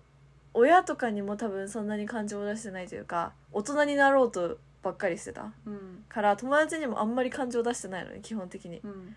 [0.55, 6.03] 親とかにも多分そんなに感情を出してないというか大人になろうとばっかりしてたうん。
[6.09, 8.81] から友達にもあんまり感情を出してないのね基本的に。
[8.83, 9.15] うん。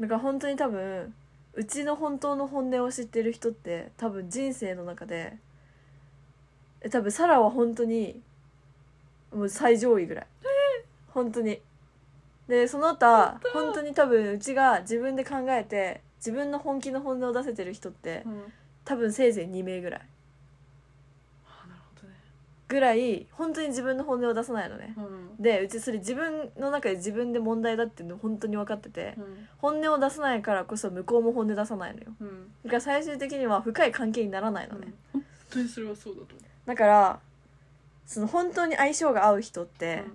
[0.00, 1.14] だから本当に多分
[1.58, 5.36] うちの本当の本音を知ってる人って多分人生の中で
[6.80, 8.22] え多分サラは本当に
[9.34, 10.26] もう最上位ぐらい。
[11.08, 11.60] 本当に。
[12.46, 13.50] でその他当。
[13.50, 18.52] 本当に多分うちが自分で考えて自分の本気の本音を出せてる人ってうん。
[18.84, 20.00] 多分せいぜい2名ぐらい
[22.68, 24.94] ぐらい本当に自分の本音を出さないのね。
[24.96, 25.00] う
[25.40, 25.42] ん。
[25.42, 29.48] でうちそれ自分の中で自分で問題だっていうの本当に分かっててうん。
[29.58, 32.06] 本音を出さないからこそ向こうも本音出さないのよ。
[32.20, 32.52] うん。
[32.64, 36.26] だから最終的には深い関係にならないのね、本当にそれはそうだと
[36.66, 37.20] だから
[38.06, 40.12] その本当に相性が合う人って、思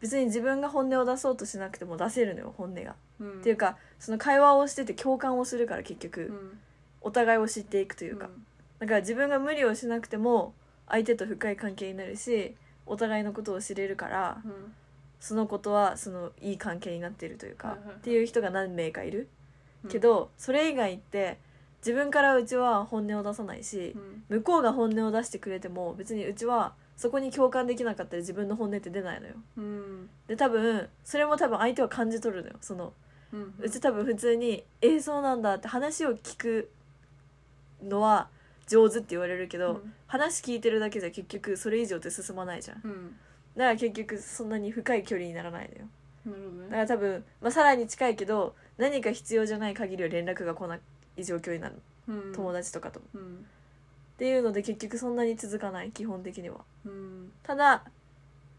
[0.00, 6.58] 別に自分が本音を出そうとしなくても出せるのよ本音が、っていうかその会話をしてて共感をするから結局、うん。
[7.04, 8.28] お互いを知っていくというか、
[8.78, 10.54] だから自分が無理をしなくても
[10.88, 12.54] 相手と深い関係になるし
[12.86, 14.74] お互いのことを知れるからうん
[15.22, 19.28] そのことはそのいい関係になっているというか、はいはいはいっていう人が何名かいる、
[19.84, 19.90] うん。
[19.90, 21.38] けどそれ以外って
[21.78, 23.94] 自分からうちは本音を出さないし
[24.28, 24.38] う、ん。
[24.38, 29.34] 向こうが本音を出してくれても別にうちはそこに共感できなかったら自分の本音って出ないのよ。
[29.58, 30.10] うん。
[30.26, 32.56] で多分それも多分相手は感じ取るのよ。
[32.60, 32.92] その
[33.32, 33.54] うん。
[33.60, 36.68] うち多分普通に「えー、そうなんだ」って話を聞く
[37.80, 38.28] のは
[38.72, 39.94] 上手って言われるけど、うん。
[40.06, 42.80] 話聞いてるだけじゃ結局それ以上って進まないじゃん。
[42.80, 43.16] だうん。
[43.56, 45.88] から結局そんなに深い距離にならないのよ。
[46.24, 46.64] なるほどね。
[46.64, 50.78] だから多分、まあ、さらに近いけど何か必要じゃない限りは連絡が来な
[51.16, 51.76] い状況になる。
[52.08, 52.32] うん。
[52.32, 53.46] 友達とかとうん。
[54.18, 56.60] ていうので結局そんなに続かない基本的には。
[56.86, 57.32] うん。
[57.42, 57.84] ただ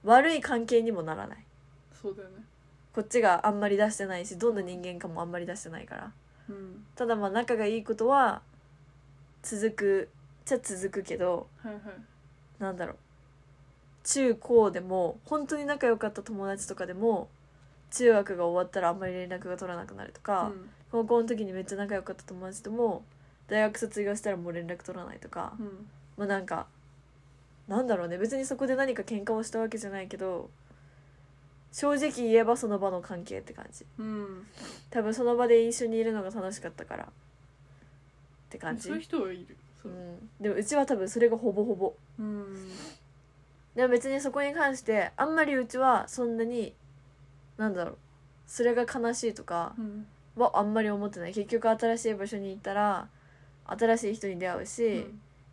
[0.04, 1.46] 悪い関係にもならない。
[2.02, 2.36] そうだよね。
[2.94, 6.12] こっちがあんまり出してないしどんな人間かもあんまり出してないから。
[6.50, 6.86] うん。
[6.96, 8.42] ただまあ仲がいいことは
[9.44, 11.48] 続くっちゃ続くけど
[12.60, 12.98] なんだろう。
[14.06, 17.30] 中高でも本当に仲良かった友達とかでも
[17.92, 20.70] 中学が終わったらあんまり連絡が取らなくなるとか、うん。
[20.92, 23.04] 高校の時にめっちゃ仲良かった友達とも
[23.48, 25.88] 大学卒業したらもう連絡取らないとか、うん。
[26.18, 26.68] まあなんか
[27.68, 28.18] なんだろうね。
[28.18, 30.50] 別にそこで何か喧嘩をしたわけじゃないけど
[31.72, 33.86] 正直言えばその場の関係って感じ。
[33.98, 34.48] うん。
[34.90, 37.10] 多分その場で一緒にいるのが楽しかったから
[38.54, 38.84] って感じ。
[38.84, 39.58] そういう人はいる。
[39.82, 39.92] そう。
[39.92, 41.94] う、ん、でもうちは多分それがほぼほぼ。
[42.20, 42.54] うん。
[43.76, 46.76] でも別にそこに関してあんまりうちはそんなに
[47.58, 47.98] なんだろう
[48.46, 50.06] それが悲しいとかうん。
[50.36, 51.34] はあんまり思ってない。
[51.34, 53.08] 結局新しい場所に行ったら
[53.66, 55.06] 新しい人に出会うし、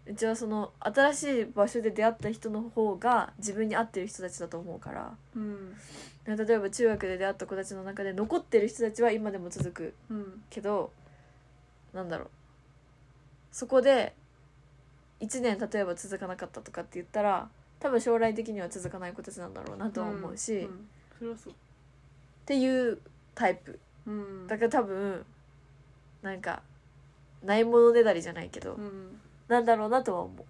[0.06, 5.14] うちはその新しい場所で出会った人の方が自分に合ってる人たちだと思うから。
[5.36, 5.76] うん。
[6.26, 10.42] 例えば中学で出会った子たちの中で残ってる人たちは今でも続くうん。
[10.50, 10.92] けど
[11.92, 12.30] なんだろう
[13.52, 14.14] そこで
[15.20, 20.88] 1年例えば続かなかったとかって言ったら多分将来的には続かない子たちなんだろうなとは思うし、っんん。
[21.18, 21.54] それはそう。
[22.46, 22.98] ていう
[23.34, 23.78] タイプ。
[24.06, 24.46] うん。
[24.46, 25.24] だから多分
[26.22, 26.62] なんか
[27.42, 29.18] ないものねだりじゃないけど、うん。
[29.48, 30.44] なんだろうなとは思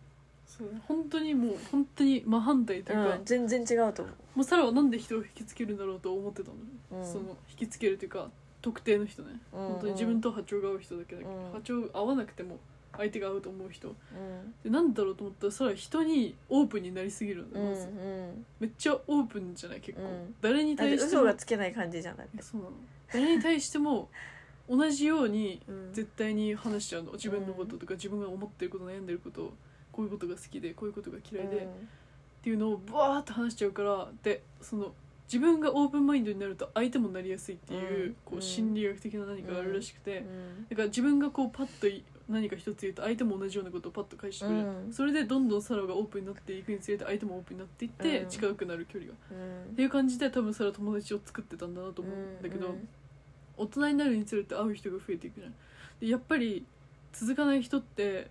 [0.46, 0.80] そうね。
[0.88, 7.06] 本当にもう本当に真反対とう、いうか、うん、全然違うと思もうサラはなんで人を引きつけるんだろうと思ってたの、うん。
[7.06, 8.28] その引きつけるというか
[8.60, 9.68] 特定の人ね、うんうん。
[9.68, 11.52] 本当に自分と波長が合う人だけだけど、うん。
[11.52, 12.58] 波長合わなくても
[12.96, 13.94] 相手が合うと思う人。
[14.62, 17.61] でなんだろうと思ったらサラは人にオープンになりすぎるま
[18.59, 20.35] めっちゃオープンじゃない結構、うん。
[20.40, 22.72] 誰に対しても嘘がつけない感じじゃんだって、そうなの。
[23.12, 24.09] 誰に対しても
[24.68, 25.92] 同じようにうん。
[25.92, 27.12] 絶対に話しちゃうの。
[27.12, 29.53] 自分のこととか自分が思ってること悩んでること
[29.92, 34.94] こういうことが好きでこういうことが嫌いで、っていうのをバーって話しちゃうからでその
[35.26, 38.16] 自分がオープンマインドになると相手もなりやすいっていう,、うん。
[38.24, 40.66] こう心理学的な何かがあるらしくて、うん。
[40.68, 44.93] だから自分がこうパッとい何か一つ言うと相手も同じようなことをパッと返してくれる、うん。
[44.93, 48.29] それでどんどんサラがオープンになっていくにつれて相手もオープンになっていってうん。
[48.29, 49.73] 近くなる距離が、うん。
[49.73, 52.88] っていう感じで多分サラ友達を作ってたんだなと思うんだけど、うん
[53.57, 55.55] 大人になるにつれて会う人が増えていくじゃん
[56.01, 56.64] でやっぱり
[57.12, 58.31] 続かない人って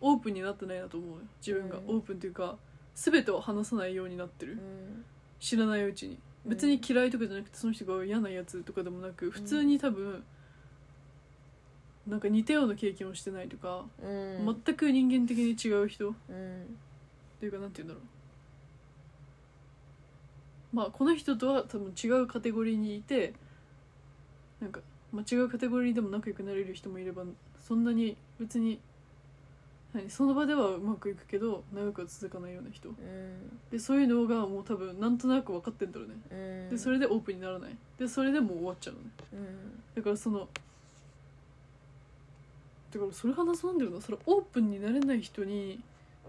[0.00, 1.16] オープンになってないなと思うよ。
[1.40, 1.96] 自分が、うん。
[1.98, 2.56] オープンというか
[2.96, 5.04] 全てを話さないようになってる、うん。
[5.38, 6.18] 知らないうちに。
[6.44, 6.50] うん。
[6.50, 10.24] 別に嫌いとかじゃなくてその人が嫌なやつとかでもなく普通に多分
[12.06, 14.62] なんか似たような経験をしてないとか、うん。
[14.64, 16.10] 全く人間的に違う人。
[16.10, 16.76] っうん。
[17.40, 18.00] ていうかなんて言うんだろ
[20.72, 20.76] う。
[20.76, 23.34] まあこの人とは多分違うカテゴリーにいて
[24.60, 24.80] なんか、
[25.12, 27.24] まあ、違うカテゴリーでも仲良くなれる人もいれば
[27.60, 28.80] そんなに別に
[29.92, 32.88] 何その場ではうまくいくけど長くは続かないような人。
[32.88, 32.96] うん。
[33.70, 36.14] でそういうのがもう多分なんとなく分かってんだろうね。
[36.30, 36.34] う
[36.68, 36.70] ん。
[36.70, 37.76] でそれでオープンにならない。
[37.98, 39.06] でそれでもう終わっちゃうのね。
[39.34, 39.82] うん。
[39.94, 40.48] だからその
[42.92, 45.82] だからそれが謎なんだよなそれオープンになれない人に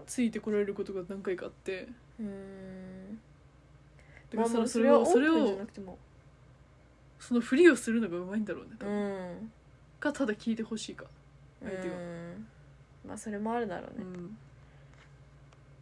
[0.06, 1.88] ついてこられることが何回かあって。
[2.18, 3.18] うん。
[4.30, 5.58] だからそまあそれをそれを
[7.18, 9.52] そのふりをするのがうまいんだろうね多う分ん。
[10.00, 11.04] かただ聞いてほしいか
[11.62, 11.94] 相手が。
[11.94, 12.46] うん。
[13.06, 14.04] まあそれもあるだろうね、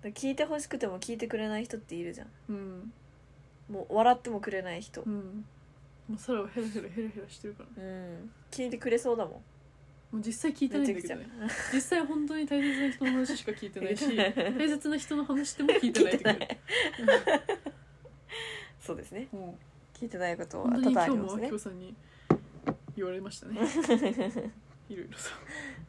[0.05, 0.11] うん。
[0.11, 2.29] 聞いてほしくても聞いてくれない人っているじゃん。
[2.49, 2.93] うん。
[3.71, 5.03] もう笑ってもくれない人。
[5.03, 5.45] うん。
[6.09, 7.83] もうサラはヘラヘラヘラヘラしてるから。
[7.83, 8.31] うん。
[8.51, 9.43] 聞いてくれそうだも
[10.13, 11.27] もう実際聞いてないんだけどね。
[11.73, 16.59] 実際本当に大切な人の話しか聞いてないし 大切な人の話しても聞いてないって
[18.79, 19.29] そうですね。
[19.33, 19.59] も
[19.95, 21.49] 聞いてないことは多々あ今日もりますね。
[21.49, 21.95] 明夫さんに
[22.95, 23.61] 言われましたね。
[24.91, 25.19] いろいろと。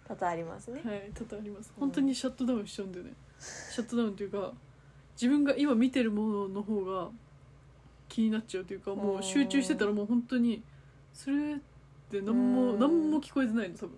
[0.08, 0.82] 多々ありますね。
[0.86, 1.74] はい多々あります。
[1.78, 3.14] 本当にシャットダウンしちゃうんだよね。
[3.40, 4.54] シャットダウンというか
[5.16, 7.10] 自分が今見てるものの方が
[8.08, 10.64] 気になっちゃうというかもう集中してたらもう本当に
[11.12, 11.60] それっ
[12.10, 12.80] て何もうん。
[12.80, 13.98] 何も聞こえてないの多分、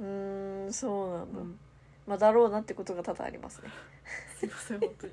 [0.00, 1.58] うーんそうなんだ、うん。
[2.06, 3.70] まあだろうなってことが多々ありますね。
[4.38, 5.12] すいません本当に。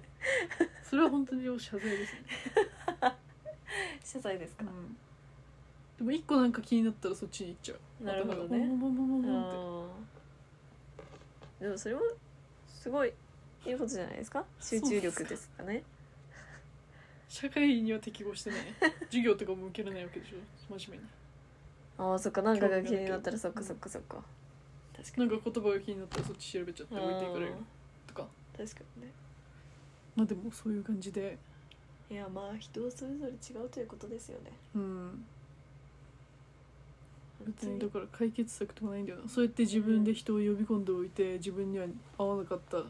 [0.84, 2.20] それは本当に謝罪ですね、
[4.04, 4.96] 謝罪ですか、うん、
[5.98, 8.04] でも一個なんか気になったらそっちに行っちゃう。
[8.04, 8.60] なるほどね。
[8.60, 9.40] ボンボンボンボンボンボ
[9.82, 9.90] ンっ
[11.60, 11.66] て。
[11.66, 12.02] でもそれも
[12.68, 13.14] すごい
[13.66, 14.46] いいことじゃないですか？
[14.60, 15.84] 集中力ですかね？
[17.30, 18.60] 社会には適合してない。
[19.08, 20.78] 授業とかも受けれないわけでしょ。
[20.78, 21.10] 真面目に。
[21.98, 22.42] ああそっか。
[22.44, 24.24] なんかが気になったらそっかそっかそっか
[25.04, 27.54] 確かになんか言葉が気になったらそっち調べちゃって置いていかれる。
[28.08, 28.24] とか。
[28.24, 29.12] あー確かにね。
[30.16, 31.38] まあでもそういう感じで。
[32.10, 34.52] いやまあ人それぞれ違うということですよね。
[34.76, 35.26] うん。
[37.46, 39.28] 別にだから解決策とかないんだよな。
[39.28, 41.86] そうやって自分で人を呼び込んでおいて自分には
[42.18, 42.84] 合わなかった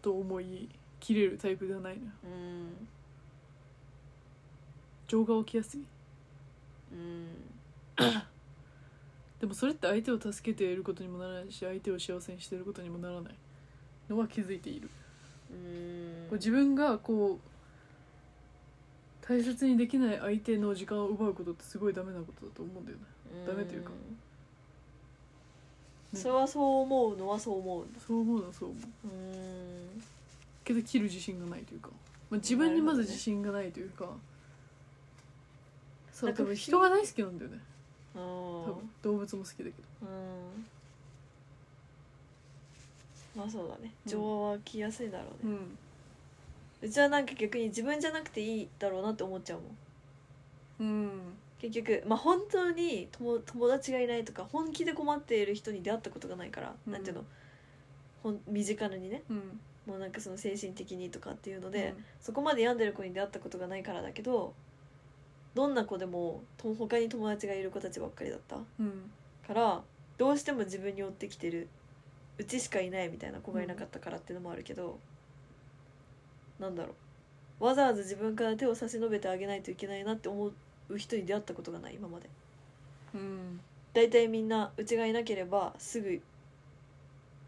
[0.00, 2.10] と思い切れるタイプではないのよ。
[2.24, 2.88] うん。
[5.06, 5.84] 情が起きやすい。
[6.92, 7.28] うん
[9.42, 13.34] でもそれって相手を助けていることにもならないし相手を幸せにしていることにもならない。
[14.08, 14.88] のは気づいている。
[15.50, 16.28] うん。
[16.28, 23.02] こう自分がこう大切にできない相手の時間を奪うことってすごいダメなことだと思うんだよね。
[23.44, 23.90] ダメというか。
[23.90, 23.96] うん
[26.14, 27.86] それはそう思うのはそう思う。
[28.06, 29.08] そう思うのはそう思う。
[29.08, 30.02] うん。
[30.62, 31.88] けど切る自信がないというか、
[32.30, 34.06] まあ、自分にまず自信がないというか。
[36.12, 37.58] そう多分人が大好きなんだよね。
[37.58, 37.71] あ
[38.14, 40.66] 多ー分動物も好きだけどうん。
[43.34, 43.92] まあそうだね。
[44.04, 44.10] うん。
[44.10, 45.52] 情は来やすいだろうね、
[46.82, 46.88] うん。
[46.88, 49.60] うちはなんか逆に自分じゃなくていいだろうなって思っちゃう
[50.80, 50.90] もん。
[50.90, 51.10] うん。
[51.60, 56.92] 結局まあ本当に友友達がいないとか本気で困っている人に出会ったことがないから、うん。
[56.92, 57.24] なんていうの？
[58.22, 59.22] ほん身近にね。
[59.30, 59.60] うん。
[59.86, 64.54] もうなんかその精神的にとかっていうので、そこまで病んでる子に出会ったことがないからだけど
[65.54, 69.10] どんな子でもと他に友達がいる子たちばっかりだったうん。
[69.46, 69.82] から
[70.18, 71.68] どうしても自分に追ってきてる
[72.38, 74.98] うちしかいないみたいな子がいなかったからっていうのもあるけど、
[76.58, 76.94] なんだろ
[77.60, 77.64] う。
[77.64, 80.50] わざわざ自分から手を差し伸べてあげないといけないなって思
[80.88, 82.28] う人に出会ったことがない今まで。
[83.14, 83.60] うん。
[83.92, 86.20] 大体みんなうちがいなければすぐ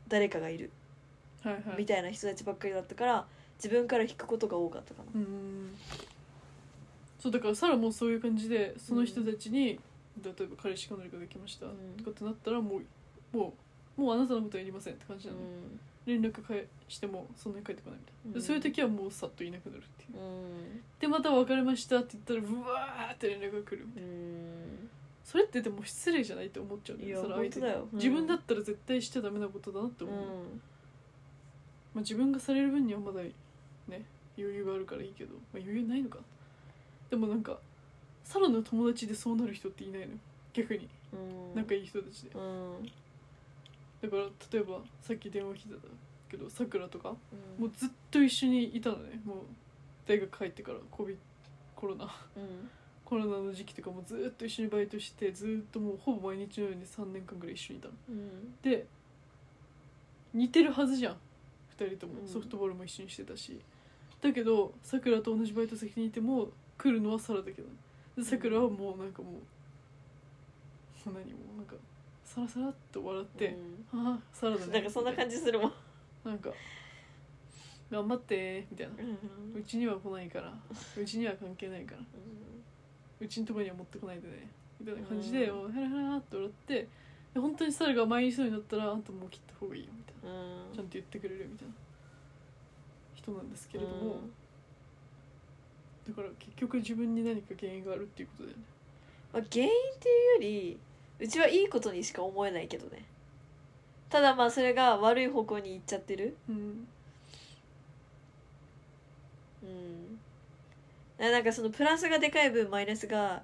[0.09, 0.71] 誰かがいる
[1.43, 1.63] はいはい。
[1.79, 5.09] みたいな人たちばっかりだったから自分から引くことが多かったかな。
[5.15, 5.75] うん
[7.25, 9.81] そうだからサラもそういう感じでその人たちに、
[10.23, 11.73] 例えば彼氏彼女ができました、うん。
[11.97, 12.83] とかってなったらも
[13.33, 13.55] うも
[13.97, 15.39] うもうあなたのことはいりませんって感じなの、
[16.05, 18.43] 連絡返してもそんなに返ってこないみたいな、でうん。
[18.43, 20.19] そういう時はもうさっといなくなるっていう。
[20.21, 20.83] うん。
[21.01, 24.09] でまた別れましたって言ったらうわーって連絡が来るみたいな。
[24.11, 24.91] うん。
[25.25, 30.09] それってでも失礼じゃないって思っちゃうんだいやよそれ相手だ自分だったら絶対しちゃダメなことだなってう。
[30.09, 30.29] 思う、まん
[31.97, 33.33] あ、自分がされる分にはまだね
[34.37, 36.19] 余裕があるからいいけど、まあ、余裕ないのか
[37.11, 37.59] でもなんか
[38.25, 40.11] サラの友達でそうなる人っていないのよ。
[40.53, 40.89] 逆に。
[41.13, 41.55] うん。
[41.55, 42.31] 仲いい人たちで。
[42.35, 42.91] うん。
[44.03, 45.81] だから例えばさっき電話来てた
[46.31, 47.11] けどさくらとか
[47.59, 47.65] うん。
[47.65, 49.21] もうずっと一緒にいたのね。
[49.25, 49.37] もう
[50.07, 51.17] 大学帰ってからコビ
[51.77, 52.05] コロナ。
[52.37, 52.71] うん。
[53.05, 57.95] コロナの時期とかもずっと一緒にバイトしてずっともうほぼ毎日のように3年間ぐらい一緒にいたの。
[58.09, 58.55] うん。
[58.63, 58.87] で
[60.33, 61.17] 似てるはずじゃん。
[61.79, 62.21] 2人とも。
[62.21, 62.29] うん。
[62.29, 63.61] ソフトボールも一緒にしてたし、
[64.21, 67.69] だけどさくらと同じバイト先にいても来るのはサラだけど
[68.17, 69.35] でさくらはもうなんかもう
[71.07, 71.21] 何も
[71.55, 71.75] うなんか
[72.25, 73.57] サラサラっと笑って
[73.93, 75.73] 「ああサラだね」なんかそんな感じするもん。
[76.25, 76.51] なんか
[77.91, 78.95] 「頑張って」みたいな。
[78.99, 80.53] うんうちには来ないから。
[80.97, 82.01] うちには関係ないから。
[83.21, 84.49] うちのところには持ってこないでね。
[84.81, 85.57] みたいな感じで、うん。
[85.57, 86.89] もうヘラヘラって笑って
[87.35, 90.39] で本当にサラが前にそうになったらあんたもう切った方がいいよみたいな。
[90.39, 90.75] うん。
[90.75, 91.75] ちゃんと言ってくれるみたいな
[93.15, 94.21] 人なんですけれども、
[96.09, 98.63] だから結局自分に何か原因があるっていうことだよね。
[99.33, 100.79] まあ、原因っていうより
[101.21, 103.05] うちはいいことにしか思えないけどね。
[104.11, 106.37] ただまあそれが悪い方向に行っちゃってる。
[106.49, 106.87] うん。
[109.63, 110.19] うん。
[111.19, 113.43] ななんかそのプラスがでかい分マイナスが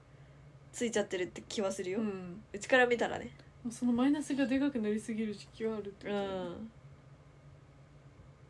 [0.73, 3.31] ついちゃってるって気はするよ、ううんちから見たらね。
[3.70, 6.51] そのマイナスがでかくなりすぎる時期があるってことうだよね。
[6.51, 6.70] ん。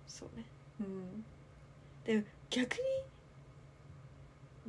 [0.07, 0.45] そうね。
[0.81, 1.25] うん。
[2.05, 2.79] でも逆に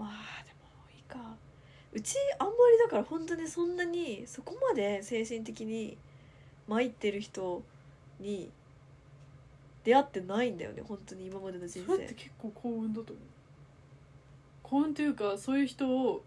[0.02, 1.38] まあでもいいか。
[1.94, 5.98] うちあんまりだから本当にそんなにそこまで精神的に
[6.68, 7.64] 参ってる人
[8.20, 8.50] に
[9.84, 13.16] 出会ってないんだよね本当に今までの人それって生結構幸運だと思う。
[14.64, 16.24] 幸運というかそういう人を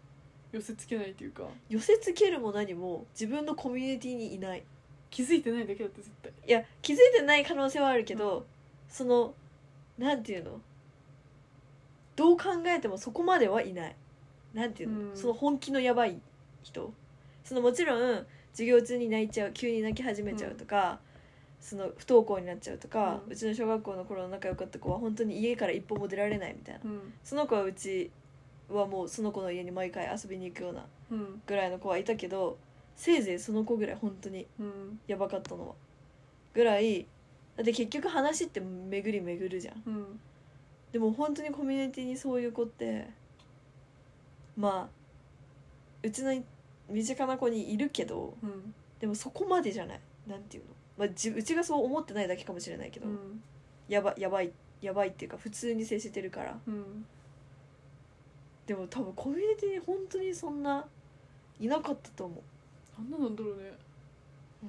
[0.53, 1.45] 寄せつけないというか。
[1.69, 4.63] 寄せつけるも何も自分のコミュニティにいない。
[5.11, 6.33] 気づいてないだけだって絶対。
[6.47, 8.45] いや気づいてない可能性はあるけど、
[8.89, 9.33] その
[9.97, 10.61] なんていうの？
[12.17, 13.97] どう考えてもそこまではいない。
[14.53, 15.17] なんていうの、うん。
[15.17, 16.21] その本気のやばい
[16.63, 16.93] 人。
[17.45, 21.01] そのもちろん授業中に泣いちゃう急に泣き始めちゃうとか、
[21.61, 26.81] その不登校になっちゃうとか、ううんちの小学校の頃の仲良かった子は本当に家から一歩も出られないみたいな。
[26.85, 27.13] うん。
[27.25, 28.11] その子はうち
[28.69, 31.43] はもうその子の家に毎回遊びに行くようなうん。
[31.47, 32.59] ぐらいの子はいたけど
[32.97, 35.01] せいぜいその子ぐらい本当にうん。
[35.07, 35.75] やばかったのは。
[36.55, 37.07] ぐらい
[37.57, 39.83] だって結局話って巡り巡るじゃん。
[39.87, 40.21] うん
[40.95, 43.09] でも本当にコミュニティにそういう子って
[44.57, 46.41] まあうちの
[46.89, 48.73] 身近な子にいるけどうん。
[49.01, 50.01] でもそこまでじゃない。
[50.29, 53.43] なんていうの、まあ、じうちがそう思ってないだけかもしれないけど、うん。
[53.89, 56.57] やばやばいやばいっていうか普通に接してるから。
[56.65, 57.05] うん。
[58.65, 60.87] でも多分コミュニティに本当にそんな
[61.59, 63.03] いなかったと思う。
[63.03, 63.73] なんなんなんだろうね。
[64.63, 64.69] うん。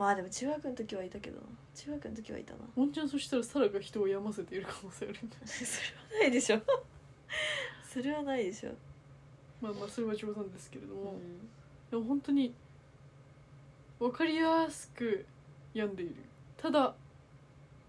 [0.00, 1.46] まあでも中学の時はいたけどな
[1.78, 2.60] 中学の時はいたな。
[2.74, 5.14] ワンチャンそしたらサラが人を病ませている可能性ある
[5.46, 5.62] そ
[6.12, 6.60] れはないでしょ。
[7.88, 8.70] それはないでしょ、
[9.60, 11.48] まあまあそれは冗談ですけれども、うん。
[11.90, 12.52] でも本当に
[14.00, 15.24] 分かりやすく
[15.72, 16.16] 病んでいる。
[16.56, 16.94] ただ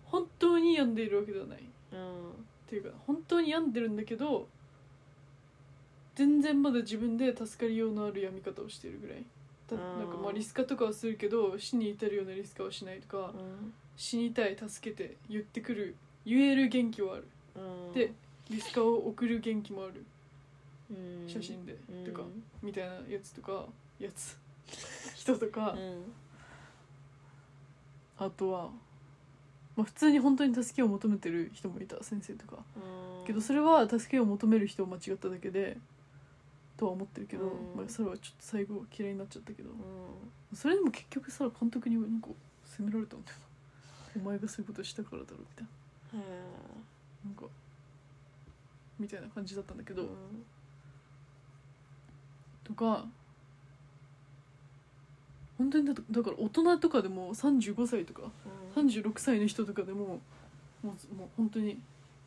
[0.06, 1.60] 本当に病んでいるわけではない。
[1.60, 1.62] っ
[1.94, 2.46] うん。
[2.68, 4.48] ていうか本当に病んでるんだけど
[6.14, 9.26] 全然まだ自分で助かりようのある病み方をしているぐらい。
[9.68, 13.34] だあーなんかまあリスカとかはするけど死に至るようなリスカはしないとか。
[13.36, 15.94] うん死にたい助けて言ってくる
[16.26, 17.28] 言える元気はある。
[17.54, 17.94] うん。
[17.94, 18.14] で
[18.50, 20.06] リスカを送る元気もある。
[20.90, 22.06] うん写真で、うん。
[22.06, 22.26] とか
[22.64, 23.66] みたいなやつとか
[24.00, 24.38] やつ。
[25.16, 26.04] 人とか、うん。
[28.18, 28.72] あとは、
[29.76, 32.64] まあ、普通に本当に助けを求めてる人もいた先生とか。
[32.78, 33.28] うん。
[33.28, 35.78] けどそれは助けを求める人を間違っただけで
[36.78, 37.76] とは思ってるけど、うん。
[37.76, 39.72] まあ、それはちょっと最後嫌いになっちゃったけど。
[39.72, 40.56] うん。
[40.56, 42.30] それでも結局さ監督になんか
[42.64, 43.49] 責められたんだよな
[44.20, 45.66] お前がそういうことしたからだろみたい
[46.14, 46.24] な
[47.26, 47.46] なんか
[49.00, 50.10] みたいな感じだったんだけど、うん。
[52.64, 53.06] とか
[55.58, 58.24] 本当にだとだから大人とかでも35歳とか
[58.76, 58.88] うん。
[58.90, 60.20] 36歳の人とかでも
[60.84, 61.80] もうもう本当に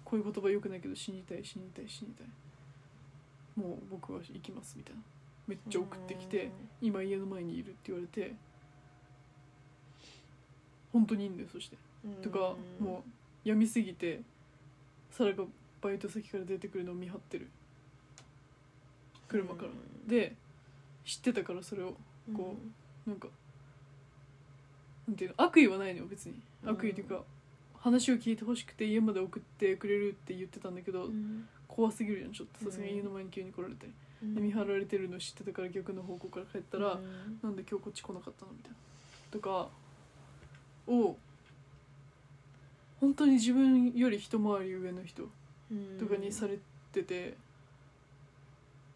[0.05, 2.27] こういう言葉よくないけど死にたい死にたい死にたい。
[3.55, 5.03] もう僕は行きますみたいな。
[5.47, 6.51] めっちゃ送ってきて
[6.81, 8.35] 今家の前にいるって言われて
[10.93, 11.77] 本当にいいんだよそして。
[12.05, 14.21] うんとかもう病みすぎて
[15.11, 15.45] サラが
[15.81, 17.49] バイト先から出てくるのを見張ってる。
[19.29, 19.69] 車から。
[20.07, 20.35] で
[21.05, 21.95] 知ってたからそれを
[22.29, 22.35] うん。
[22.35, 22.57] こ
[23.07, 23.29] なんか
[25.09, 26.35] なんていうの悪意はないのよ別に。
[26.65, 26.71] うん。
[26.71, 27.23] 悪意っていうか、
[27.81, 31.49] 話を聞いてほしくて家まで送ってくれるって言ってたんだけど、うん。
[31.67, 32.65] 怖すぎるじゃんちょっと。
[32.65, 33.87] さすがうんに家の前に急に来られて、
[34.23, 37.39] 見張られてるの知ってたから逆の方向から帰ったら、うん。
[37.43, 38.53] なんで今日こっち来なかったの？
[38.53, 38.77] みたいな。
[39.33, 39.69] とか
[40.87, 41.17] を
[43.01, 45.23] 本当に自分より一回り上の人
[45.99, 46.59] とかにされ
[46.93, 47.37] てて、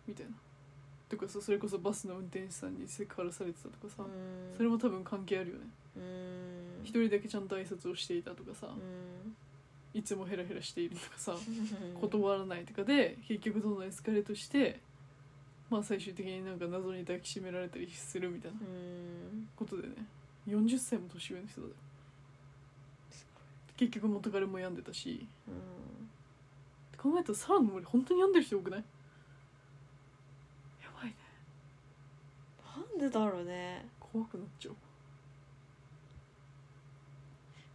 [0.07, 0.33] みたいな。
[1.09, 4.57] とかさそれこそバスの運転手さんにセクハラされてたとかさ、うん。
[4.57, 5.61] それも多分関係あるよね。
[5.97, 6.85] うん。
[6.85, 9.37] 一人だけちゃんと挨拶をしていたとかさ、うん。
[9.99, 11.41] いつもヘラヘラしているとかさうん
[12.03, 14.79] 断らないとかで結局どんどんエスカレートして
[15.71, 19.49] まあ最終的になんか謎に抱きしめられたりするみたいなうん。
[19.57, 19.95] ことでね
[20.49, 21.73] 40歳も年上の人だよ。
[23.77, 25.27] 結局元彼も病んでたし。
[25.49, 25.59] うんっ
[26.93, 28.81] て考えたらサラの森本当に病んでる人多くない？
[30.83, 31.17] やばいね。
[32.77, 33.87] なんでだろうね。
[34.01, 34.77] 怖くなっちゃう。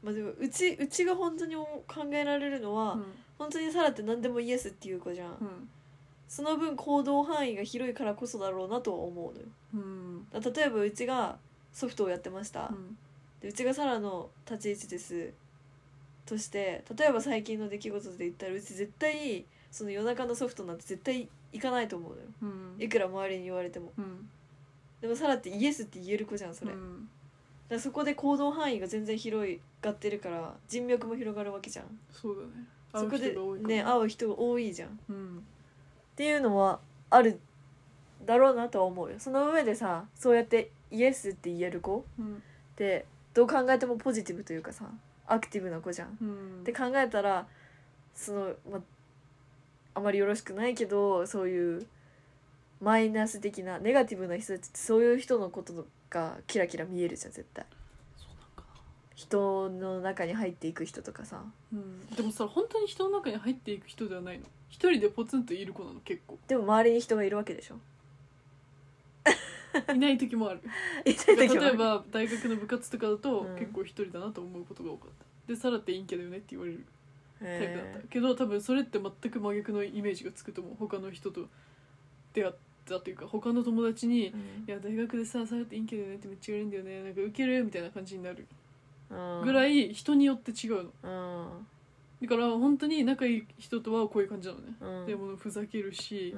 [0.04, 3.06] まあでもうちうちが本当に考えられるのは、うん。
[3.38, 5.70] 本当にサラって何でもイエスっていう子じゃん、うん。
[6.28, 9.48] その分行動範囲が広いからこそだろうなとは思うのよ。
[9.76, 10.28] うん。
[10.32, 11.38] だ例えばうちが
[11.74, 12.98] ソフトをやってました、うん。
[13.42, 15.34] でうちがサラの立ち位置です。
[16.26, 22.22] として例えば最近の出来事で言ったらうち絶対その夜中のソフトなんて絶対行かないと思うのよ。
[22.44, 22.46] う
[22.80, 22.84] ん。
[22.84, 23.92] いくら周りに言われても。
[23.98, 24.30] うん。
[25.02, 27.10] でもサラってイエスって言える子じゃんそれ、うん。
[27.70, 31.86] らそこで行動範囲が全然広いがってるから人脈も広がるわけじゃん。
[32.12, 32.66] そうだね。
[32.94, 34.90] そこでね会う人が多いじゃん。
[34.90, 35.44] っうん。
[36.16, 37.40] ていうのはある
[38.26, 39.16] だろうなとは思うよ。
[39.20, 42.36] その上でさそうやってイエスって言える子うん。
[42.36, 42.38] っ
[42.76, 44.86] てどう考えてもポジティブというかさ
[45.26, 46.18] アクティブな子じゃん。
[46.22, 46.62] うん。
[46.62, 47.48] って考えたら
[48.14, 48.82] その、ま
[49.94, 51.86] あまりよろしくないけどそういう
[52.82, 57.66] マイナス的なネガティブな人たちってそういう人のことがキラキラ見えるじゃん絶対。
[58.18, 58.66] そうなんか
[59.16, 61.38] 人の中に入っていく人とかさ。
[61.38, 62.06] なうん。
[62.16, 64.46] でもさ本当に人の中に入っていく人ではないの？
[64.70, 66.40] 一人でポツンといる子なの結構。
[66.48, 67.76] でも周りに人がいるわけでしょ
[69.96, 70.62] いない時もある。
[71.06, 71.72] いない時もある。
[71.72, 73.56] 例えば大学の部活とかだとうん。
[73.58, 75.54] 結構一人だなと思うことが多かった。
[75.54, 76.86] でサラって陰キャだよねって言われる。
[77.40, 78.00] タイプだった。
[78.00, 80.76] へけど多分それって全く真逆のイメージがつくと思う。
[80.78, 81.48] 他の人と
[82.34, 82.54] 出会っ
[82.86, 84.36] たというか他の友達にー
[84.68, 87.04] 「いや大学でさサラって陰キャだよねってめっちゃ言われるんだよね。
[87.06, 88.48] なんかウケる」みたいな感じになる
[89.10, 89.42] うん。
[89.44, 90.92] ぐらい人によって違うの。
[91.04, 91.68] うん
[92.22, 94.74] だから本当に仲いい人とはこういう感じなのね。
[94.80, 95.06] うん。
[95.08, 96.36] でもふざけるし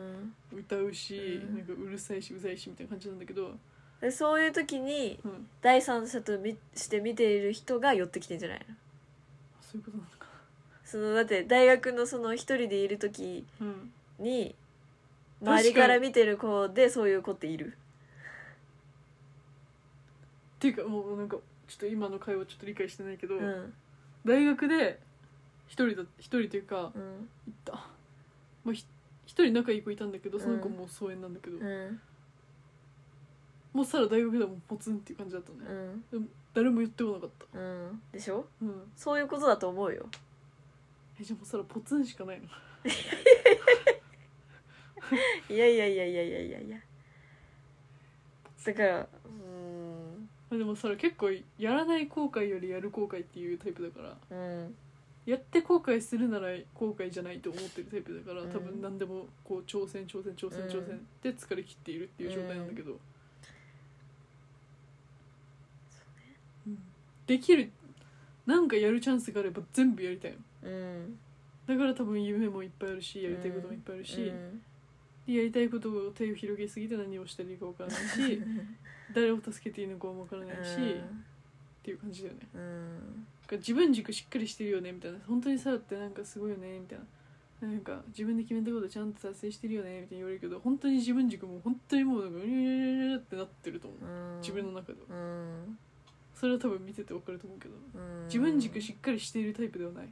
[0.52, 0.60] うん。
[0.60, 1.58] 歌うしうん。
[1.58, 3.52] なんかうるさいしうざいしみたいな感じなんだけど。
[4.00, 5.48] でそういう時にうん。
[5.62, 8.76] 第三者とみして見ている人が寄ってきてんじゃないの？
[9.62, 10.28] そういうことなのか。
[10.86, 13.92] そのだって大学のその一人でいる時うん。
[14.20, 14.56] に。
[15.42, 17.74] 周りから見てる子でそういう子っている？
[20.56, 21.36] っていうかもうなんか
[21.68, 23.74] ちょっと今の会話ちょっと理解してないけど、うん。
[24.26, 25.02] 大学で
[25.74, 27.02] 一人だ一人というかうん。
[27.02, 27.74] 行った、
[28.64, 28.86] まあ、ひ
[29.26, 32.00] 一人仲いい子いたんだけどその子うんもう疎遠なんだけど、うん。
[33.74, 35.58] もうさら大学でもポツンっていう感じだったね、
[36.12, 36.30] うん。
[36.54, 37.60] 誰も言ってこなかった。
[37.60, 38.02] うん。
[38.12, 38.46] でしょ？
[38.62, 38.84] うん。
[38.96, 40.06] そういうことだと思うよ。
[41.20, 42.46] えじゃあもうさらポツンしかないの？
[45.50, 46.60] いやいやいやいやいやいや。
[46.60, 46.78] いや
[48.64, 50.30] だからうん。
[50.52, 54.38] あでもさら結構やらない後悔よりやる後悔っていうタイプだから。
[54.38, 54.76] うん
[55.26, 58.52] やって後悔するなら後悔じゃないと思ってるタイプだから、うん。
[58.52, 63.00] 多分何でもこう挑戦挑戦挑戦挑戦で疲れ切っているっていう状態なんだけど、
[66.68, 66.78] うん。
[67.26, 67.72] できる
[68.46, 70.32] なんかやるチャンスがあれば全部やりたい
[70.64, 70.70] の。
[70.70, 71.20] うん。
[71.66, 74.62] だから多分夢もいっぱいあるしやりたいこともいっぱいあるし、うん。
[75.26, 78.42] でやりたいことを手を広げすぎて何をしたらいいか分からないし
[79.16, 82.40] 誰を助けていいのかも分からないし、っていう感じだよね。
[82.54, 85.20] うんか自分軸しっかりしてるよねみたいな。
[85.28, 87.06] 本当にさってなんかすごいよねみたいな。
[87.68, 95.08] なんか自分で決めたことちゃんと達成してるよねみたいに言われるけど本当に自分軸も本当にもうなんかうにゃうにゃにゃってなってると思う自分の中では
[96.36, 97.76] それは多分見てて分かると思うけど
[98.26, 100.10] 自分軸しっかりしているタイプではない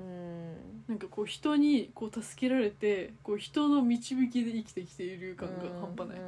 [0.00, 0.56] うん
[0.88, 6.18] なんかこう人にこう助けられてこう人の導きで生きてきている感が半端ない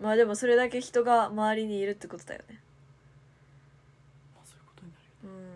[0.00, 2.60] まあでもそれだけ人が周りにいるってことだよね
[4.34, 5.50] まあそういうことになるよね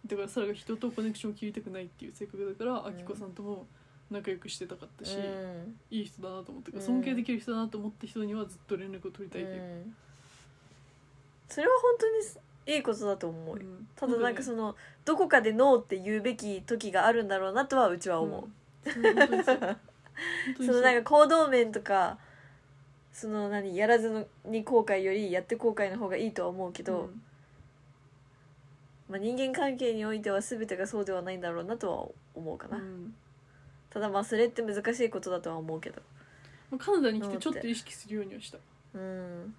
[0.11, 2.87] だからそれが人とコネクションを切りたくないっていう性格だからん。
[2.87, 3.65] あきこさんとも
[4.09, 5.75] 仲良くしてたかったし、うん。
[5.89, 9.95] いい人だなと思ったからうん尊敬できる人だなと思った人にはずっと連絡を取りたいっていう、うん
[11.47, 13.57] それは本当にいいことだと思う。
[13.57, 13.87] ようん。
[13.95, 18.47] ただなんかそのどこかでノーって言うべき時があるんだろうなとはうちは思
[18.85, 19.43] う、うん。
[19.43, 19.51] そ
[20.65, 22.17] そのなんか行動面とか
[23.11, 27.21] その何やらずのに後悔よりやって後悔の方がいいとは思うけど、うん
[29.11, 33.13] まあ、人間関係においては全てがそうではないんだろうなとは思うかな、うん。
[33.89, 36.01] ただまあそれって難しいことだとは思うけど。
[36.71, 38.57] まあカナダに来てちょっと意識するようにはした。
[38.93, 39.53] うん。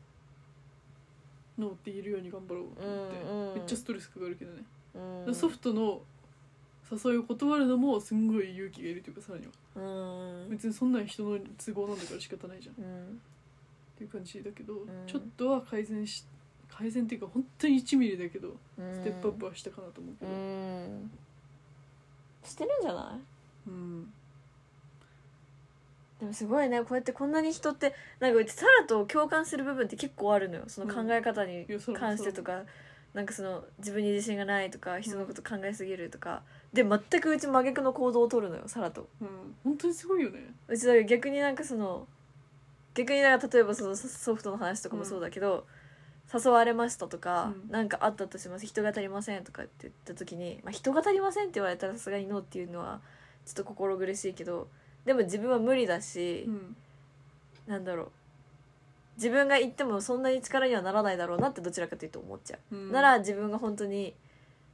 [1.59, 4.63] ノーって言えるように頑張ろうと思って、うんうんめっちゃストレスかかるけどね、
[5.27, 5.35] うん。
[5.35, 6.01] ソフトの
[6.91, 9.53] 誘いを断るのもすんごい勇気がいるというかさらには。
[9.77, 10.49] うん。
[10.49, 12.75] 別にそんなん人の都合なんだから仕方ないじゃん。
[12.75, 13.21] っうん。
[13.99, 14.79] ていう感じだけど、ん。
[15.07, 16.25] ちょっとは改善し
[16.77, 18.95] 改善っていうか本当に1ミリだけどうん。
[18.95, 21.11] ステップアップはしたかなと思うけうど、ん。
[22.45, 23.69] してるんじゃない？
[23.69, 24.13] うん。
[26.21, 26.81] でもすごいね。
[26.81, 30.65] こうやってこんなに人ってなんかうちサラと共感する部分って結構あるのよ。
[30.69, 32.63] その考え方に関してとか、
[33.13, 36.43] なんかその自分に自信がないとか人のこと考えすぎるとか、
[36.73, 39.09] で全くうち真逆の行動を取るのよサラと。
[39.21, 39.29] うん。
[39.65, 40.55] 本当にすごいよね。
[40.69, 42.07] うちだから逆になんかその
[42.95, 45.67] 逆になんか例えばそのソソフトの話とかもそうだけど、
[46.33, 47.71] 誘われましたとか、うん。
[47.71, 48.67] なんかあったとします。
[48.67, 53.01] 人が足りませんとかって言った時に、まあ、人が足りませんって言われたらさすがにノーっていうのは
[53.45, 54.69] ちょっと心苦しいけど
[55.05, 56.77] でも自分は無理だし、うん。
[57.67, 58.11] なんだろう。
[59.17, 62.93] 自分が言ってもそんなに力にはならないだろうなってどちらかというと思っちゃう、うん。
[62.93, 64.15] なら自分が本当に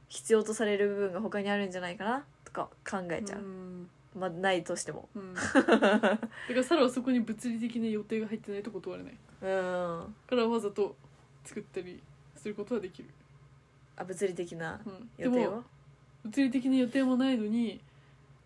[0.07, 3.89] 必要とされる部分が他にあるんじゃないかなとか考えちゃう、ん。
[4.17, 5.09] まあないとしても。
[5.15, 6.19] うん、 だか
[6.55, 9.13] らサラはそこに物理的な予定が入ってないと断れない。
[9.13, 10.15] うん。
[10.27, 10.95] からわざと
[11.43, 12.01] 作ったり
[12.35, 13.09] することはできる、
[13.95, 15.63] あ物理的なうん、で予定はも
[16.23, 17.81] 物理的な予定もないのに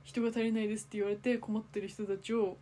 [0.03, 2.57] 人が足りないですって言われて困ってる人たちを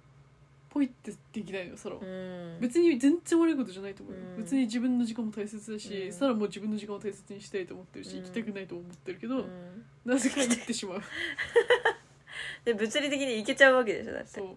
[0.72, 2.58] ポイってできないのよサラは、うん。
[2.62, 4.42] 別に全然悪いことじゃないと思うよ、うん。
[4.42, 6.14] 別に自分の時間も大切だし、うん。
[6.14, 8.24] サラも自分の時間を大切にしたいと思ってるし、うん。
[8.24, 9.86] 行きたくないと思ってるけど、うん。
[10.06, 11.02] なぜか行ってしまう。
[12.64, 14.30] で物理的にいけちゃうわけでしょだって。
[14.30, 14.48] そう。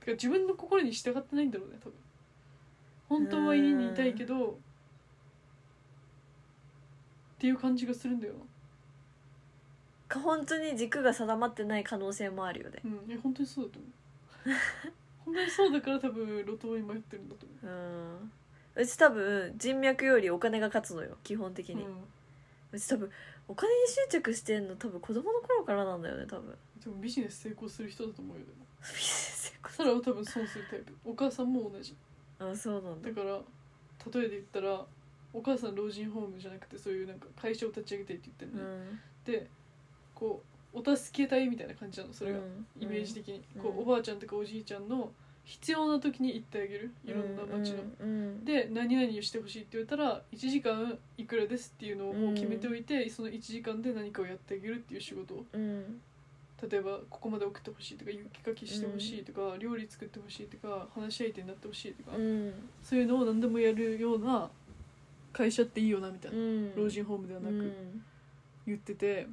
[0.00, 1.94] てか自分の心に従ってないんだろうね多分。
[3.08, 4.58] 本当は家にいたいけど
[7.44, 8.40] っていう感じがするんだよな。
[10.08, 12.78] か本当に軸が定まってない可能性もあるよね。
[12.82, 13.18] うん。
[13.18, 13.88] 本当にそうだと思
[14.46, 14.58] う。
[15.26, 17.74] 本当にそうだから多分路頭に迷ってるんだと思う。
[17.74, 18.32] ん。
[18.76, 21.86] うち多分人脈よりお金が勝つのよ基本的う、に、う、
[22.72, 23.10] うんち多分
[23.46, 26.56] お金に執着してんの多分子供の頃からなんだよね多分。
[26.82, 28.64] でもビジネス成功する人だと思うよでも。
[28.80, 30.94] ビジネスサラは多分損するタイプ。
[31.04, 31.94] お母さんも同じ。
[32.38, 33.10] あそうなんだ。
[33.10, 33.38] だから
[34.18, 34.86] 例えで言ったら
[35.34, 39.42] お母さん老人ホームじゃなくてそういうなんか会社を立ち上げたいって言ってうるね、ん。
[39.42, 39.50] で
[40.14, 42.66] こうお助け隊みたいな感じなのそれが、うん。
[42.80, 43.62] イメージ的に、うん。
[43.62, 45.12] こうおばあちゃんとかおじいちゃんの
[45.44, 46.90] 必要な時に行ってあげる。
[47.04, 48.08] いろんな街の、うん。
[48.08, 48.44] うん。
[48.44, 55.44] で何々をしてほしいって言われたら1時間いくらですっていうのをもう決めておいて、その1時間で何かをやってあげるっていう仕事を。
[55.52, 56.00] うん。
[56.70, 62.52] 例えばここまで送ってほしいとか雪かきしてほしいとか、料理作ってほしいとか話し相手になってほしいとか、うん。
[62.82, 64.50] そういうのを何でもやるような
[65.34, 66.74] 会社っていいよなみたいな、うん。
[66.74, 68.02] 老人ホームではなくうん。
[68.66, 69.26] 言ってて、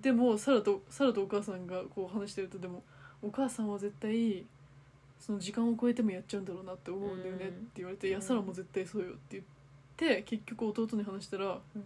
[0.00, 2.82] でもサラとサラとお母さんがこう話してるとでも
[3.20, 4.46] お母さんは絶対
[5.18, 8.12] その時間を超えてもやっちゃうんだろうなって思うんだよねって言われて「うん。
[8.12, 9.44] いやサラも絶対そうよ」って言っ
[9.96, 11.84] て結局弟に話したら「うん。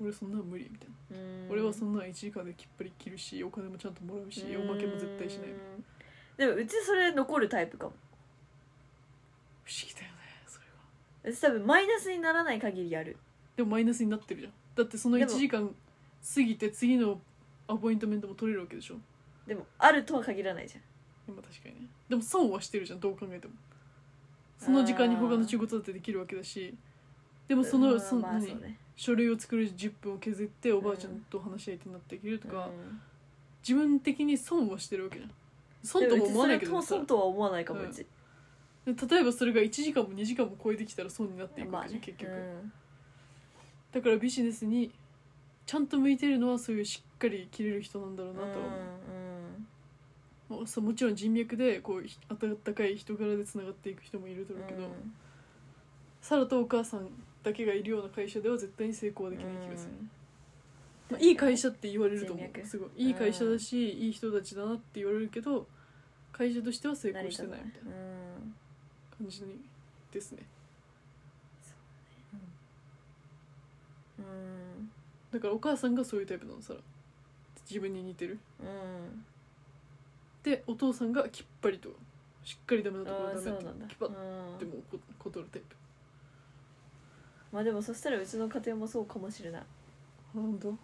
[0.00, 1.50] 俺そんなの無理」みたいな、うん。
[1.50, 5.84] 俺はそんな1時間できっぱり切るしお金もちゃんともらうしおまけも絶対しないうん。
[6.36, 7.92] でもうちそれ残るタイプかも
[9.64, 10.60] 不思議だよねそ
[11.24, 13.16] れはうち多分マイナスにならない限りやる。
[13.56, 14.52] でもマイナスになってるじゃん。
[14.74, 15.74] だってその1でも時間
[16.34, 17.20] 過ぎて次の
[17.68, 18.96] アポイントメントも取れるわけでしょ。
[19.46, 20.82] でもあるとは限らないじゃん。
[21.28, 21.88] 今確かにね。
[22.08, 23.54] でも損はしてるじゃんどう考えても。
[24.58, 26.74] その時間に他の仕事だってできるわけだし。
[27.48, 28.78] でもその,、うんその何まあそうね。
[28.94, 33.00] 書類を作る10分を削っておばあちゃんと話し相手になっていけるとか、うん。
[33.66, 35.30] 自分的に損はしてるわけじゃん。
[35.82, 38.06] 損とも思わないけもうちそれと損とは思わないかもうんうち、
[38.84, 42.06] 例えばそれが1時間も2時間も超えてきたら損になっていくわけじゃん、ね。
[42.06, 42.72] 結局、うん。
[43.92, 44.90] だからビジネスに
[45.64, 48.66] ちゃんと向いてるのはそういうしっかり切れる人なんだろうなとは思
[50.50, 54.88] う、もうそうもちろん人脈でこうひ温かい人柄でつながっていく人もいるだろうけど、
[56.20, 57.08] サラとお母さん
[57.44, 59.92] だけがいるような会社では絶対に成功はできない気がする、
[61.10, 62.66] まあ、いい会社って言われると思う。
[62.66, 62.90] すごい。
[62.96, 65.68] いい会社だし、いい人たちだなって言われるけど
[66.32, 67.90] 会社としては成功してないみたいな
[69.22, 69.60] 感じに
[70.12, 70.42] ですね。
[74.18, 74.24] うん。
[74.24, 74.90] うん。
[75.32, 76.80] だからお母さんがそういうタイプなのサラ。
[77.68, 78.38] 自分に似てる。
[78.60, 79.24] うん。
[80.42, 81.88] でお父さんがきっぱりと
[82.44, 84.12] しっかりダメなところはダメってきっぱっう
[84.56, 85.76] んてもうこ断るタイプ。
[87.52, 89.62] まあでもそしたらうちの家庭もそうかもしれない。
[90.34, 90.76] 本当？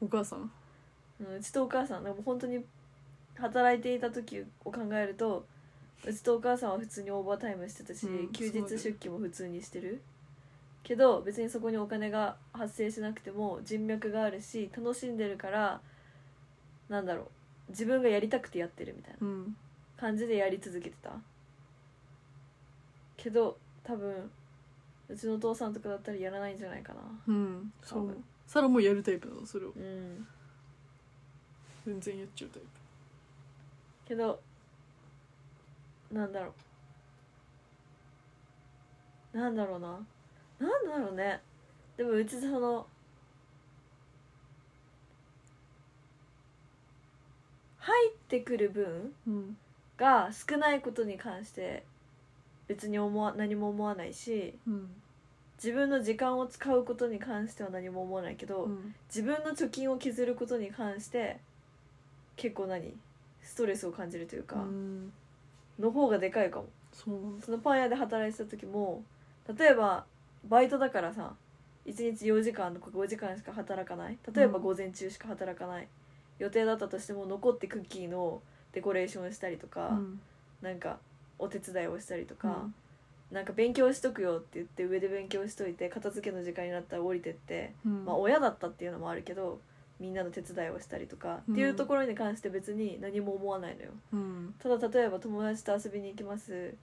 [0.00, 0.50] お母さん？
[1.20, 2.62] うんうちとお母さんでも本当に
[3.36, 5.46] 働いていた時を考えると
[6.06, 10.00] うちとお母さんは普通にオーバータイムしてたし、うん休日出勤も普通にしてる。
[10.84, 15.80] けど別にそこにお金が発生しなくても人脈があるし楽しんでるから
[16.88, 17.70] なんだろう。
[17.70, 19.26] 自分がやりたくてやってるみたいな。
[19.26, 19.56] うん。
[19.96, 21.10] 感じでやり続けてた。
[23.16, 24.30] けど多分
[25.08, 27.00] うちのお父さんとかだったらやらないんじゃないかな。
[27.26, 28.02] うんそう。
[28.02, 29.70] 多分サラもやるタイプなのそれを。
[29.70, 30.26] うん。
[31.84, 32.62] 全然やっちゃうタイ
[34.06, 34.40] けど
[36.12, 36.52] なんだろ
[39.34, 39.38] う。
[39.38, 39.88] なんだろうな。
[40.58, 41.40] なんだろうね。
[41.96, 42.86] でもうちその
[47.78, 49.56] 入ってくる分プうん。
[49.96, 51.84] が少ないことに関して
[52.68, 54.90] 別に思わ何も思わないしうん。
[55.56, 58.94] 自分の時間を使うことに関しては何も思わないけど、うん。
[59.08, 61.38] 自分の貯金を削ることに関して
[62.36, 62.94] 結構何？
[63.42, 65.12] ストレスを感じるというか、うん
[65.78, 66.66] の方がでかいかも。
[66.92, 67.40] そう。
[67.44, 69.02] そのパン屋で働いてた時も
[69.56, 70.04] 例えば
[70.48, 71.34] バイトだからさ
[71.86, 74.18] 1日4時間とか5時間しか働かない。
[74.34, 74.62] 例えばうん。
[74.62, 75.88] 午前中しか働かない、
[76.38, 80.20] 予定だったとしても残ってクッキーのデコレーションしたりとか、うん。
[80.62, 80.98] なんか
[81.38, 82.74] お手伝いをしたりとか、うん。
[83.30, 89.60] なんか勉強しとくよって言って上で勉強しといて片付けの時間になったら降りてって、うんまあ親だったっていうのもあるけど
[89.98, 91.54] みんなの手伝いをしたりとか、うん。
[91.54, 93.90] っていうところに関して別に何も思わないのよ。
[94.12, 94.54] うん。
[94.58, 96.74] ただ例えば友達と遊びに行きます。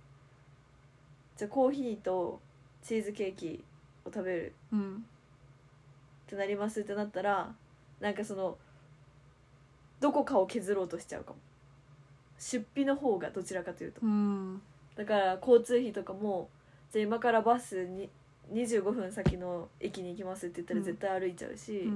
[1.37, 2.39] じゃあコーヒーと
[2.81, 3.63] チーズケーキ
[4.05, 4.53] を食べる。
[4.71, 4.95] うん。
[4.95, 4.99] っ
[6.27, 7.53] てなりますってなったら
[7.99, 8.57] なんかその
[9.99, 11.37] どこかを削ろうとしちゃうかも。
[12.39, 14.01] 出費の方がどちらかというと。
[14.01, 14.61] うん。
[14.95, 16.49] だから交通費とかも
[16.91, 18.09] じゃあ今からバスに
[18.51, 21.89] 25分先の駅に行きますって言ったらうん絶対歩いちゃうし、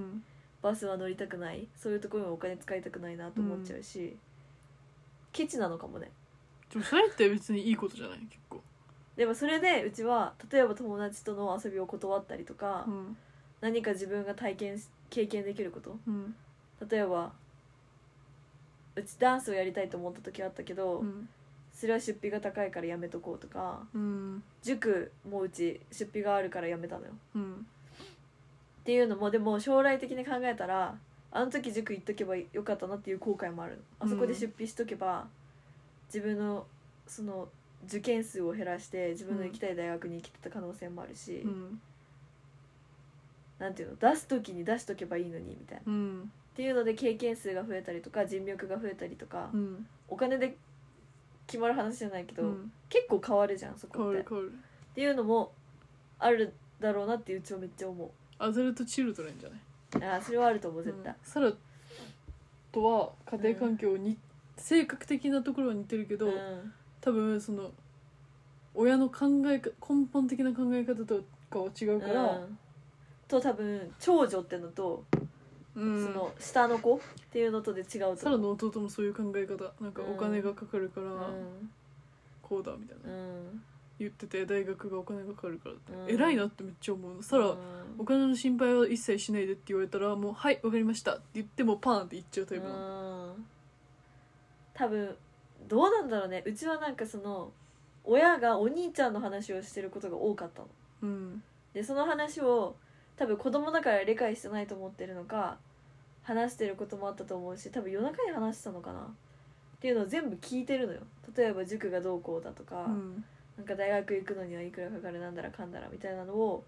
[0.61, 1.67] バスは乗りたくない。
[1.75, 4.17] そういうところにお金使いたくないなと思っちゃうし、
[5.31, 6.11] ケチなのかもね。
[6.71, 8.19] でもそれって別にいいことじゃない？
[8.21, 8.61] 結構。
[9.15, 13.17] でもそれでうちは例えば友達との遊びを断ったりとか、うん。
[13.61, 15.97] 何か自分が体験し経験できること。
[16.07, 16.35] うん。
[16.89, 17.31] 例えば
[18.95, 21.29] うちダンスをやりたいと思った時あったけど、うん。
[21.73, 24.43] それは出費が高いからやめとこうとかうん。
[24.63, 27.11] 塾もうち出費があるからやめたのよ。
[27.35, 27.67] うん
[28.87, 30.95] っていうのもでも将来的に考えたら
[31.29, 35.27] あの時塾行っとけばよかったなっていう後悔もあるあそこで出費しとけば、
[36.07, 36.65] 自分の
[37.05, 37.49] その
[37.85, 41.81] 受験数を減らして自分の行きたい大学に行きてた可能性もあるし、うん
[43.59, 43.97] なんていうの？
[43.97, 45.81] 出す時に出しとけばいいのにみたいな。
[45.81, 50.55] っうんていうので経験数が増えたりとか人脈が増えたりとか、うんお金で
[51.45, 54.21] 決まる話じゃないけど、うん結構変わるじゃんそ変こって。
[54.21, 54.23] っ
[54.95, 55.51] ていうのも
[56.19, 58.09] あるだろうなってうちはめっちゃ思
[58.39, 59.59] アダルトチルドレンじゃない？
[59.59, 61.17] うあーそれはあると思う絶対、うん。
[61.23, 61.51] サラ
[62.71, 64.17] とは家庭環境に、
[64.57, 66.73] 性格的なところは似てるけど、うん。
[67.01, 67.71] 多分その
[68.75, 72.57] 親の考えか根本的な考え方とかは違うから、うん。
[73.27, 75.03] と多分長女ってのと、
[75.75, 76.05] うん。
[76.05, 76.99] その下の子っ
[77.31, 79.71] ていうのとで違うとサラ思うの弟もそういう考え方。
[79.81, 81.69] なんかお金がかかるからうん。
[82.41, 83.13] こうだみたいな。
[83.13, 83.63] うん
[83.99, 86.09] 言ってて大学がお金がかかるからって、うん。
[86.09, 87.21] 偉いなってめっちゃ思うの。
[87.23, 87.57] サラ、うん。
[87.97, 93.33] お金の心配は一切しないでって言われたらもう「はいわかりました」って言ってもパーンって言っちゃうタイプなの。
[93.35, 93.45] うん。
[94.73, 95.15] 多分
[95.67, 96.43] どうなんだろうね。
[96.45, 97.51] うちはなんかその
[98.03, 100.67] 親がお兄ちゃんの話をしてることが多かったの。
[101.01, 101.43] うん。
[101.73, 102.75] でその話を
[103.15, 105.57] 多分子供だから理解してないと思ってるのか
[106.21, 108.99] 話してることもあったと思うし多分夜中に話したのかな。
[108.99, 111.01] っていうのを全部聞いてるのよ。
[111.35, 113.25] 例えば塾がどうこうだとか、うん
[113.57, 116.63] なんか大学行くのにはいくらかかるなんだらかんだらみたいなのを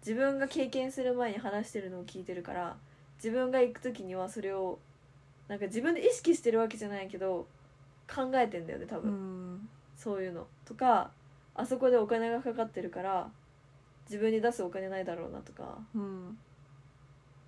[0.00, 2.76] 自分が経験する前に話してるのを聞いてるから
[3.16, 4.78] 自分が行く時にはそれを
[5.48, 7.46] なんか自分で意識してるわけじゃないけど
[8.12, 11.10] 考えてんだよね多分、そういうのとか
[11.54, 13.28] あそこでお金がかかってるから
[14.04, 15.78] 自分に出すお金ないだろうなとか。
[15.94, 16.38] うん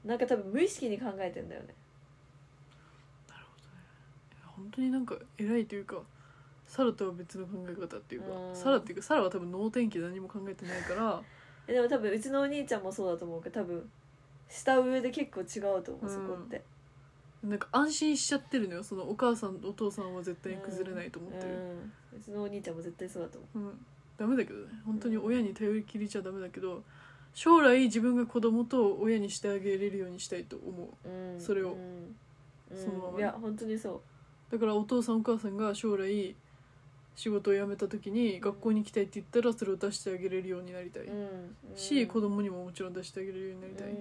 [0.05, 1.75] なんか多分無意識に考えてんだよね。
[3.29, 3.83] なるほどね。
[4.57, 6.01] 本当になんか偉いというか
[6.69, 8.55] サラとは別の考え方っていうか、うん。
[8.55, 11.23] サラっていうかサラは多分能天気で何も考えてないから
[11.67, 13.91] えでも多分うちのお兄ちゃんもそうだと思うけど多分
[14.49, 16.09] 下上で結構違うと思う、うん。
[16.09, 16.63] そこって。
[17.43, 21.55] なんか安心しちゃってるのよそのお母さんとお父さんは絶対に崩れないと思ってる。
[22.13, 23.71] うん、うちのお兄ちゃんも絶対そうだと思う。
[23.71, 26.83] ん、ダメだけどね本当に親に頼りきりちゃダメだけど
[27.35, 31.09] 将来自分が子供と親にしてあげれるようにしたいと思う。
[31.09, 31.73] う、うん、それを。
[31.73, 32.17] うん。
[32.73, 32.77] うん。
[32.77, 34.03] そのままいや本当にそ
[34.51, 36.35] だからお父さんお母さんが将来
[37.19, 43.97] 仕事を辞めた時に学校に行きたいって言ったらそれを出してあげれるようになりたい、う、うん、し子供供にももちろん出してあげれるようになりたい、うん。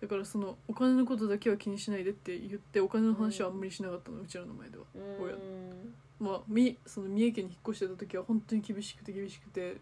[0.00, 4.84] だからそのお金のことだけは気にしないでって言ってお金の話はあんまりしなかったのうちらの前では。
[4.94, 5.24] うん。
[5.24, 5.34] 親。
[6.18, 9.76] まあみその三重県に引っ越してた時は本当に厳しくて厳しくて。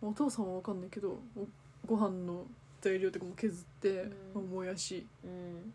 [0.00, 1.46] お父さんは分かんないけどお
[1.86, 2.44] ご飯の
[2.80, 4.42] 材料とかも削って、うん。
[4.48, 5.72] もやしうん。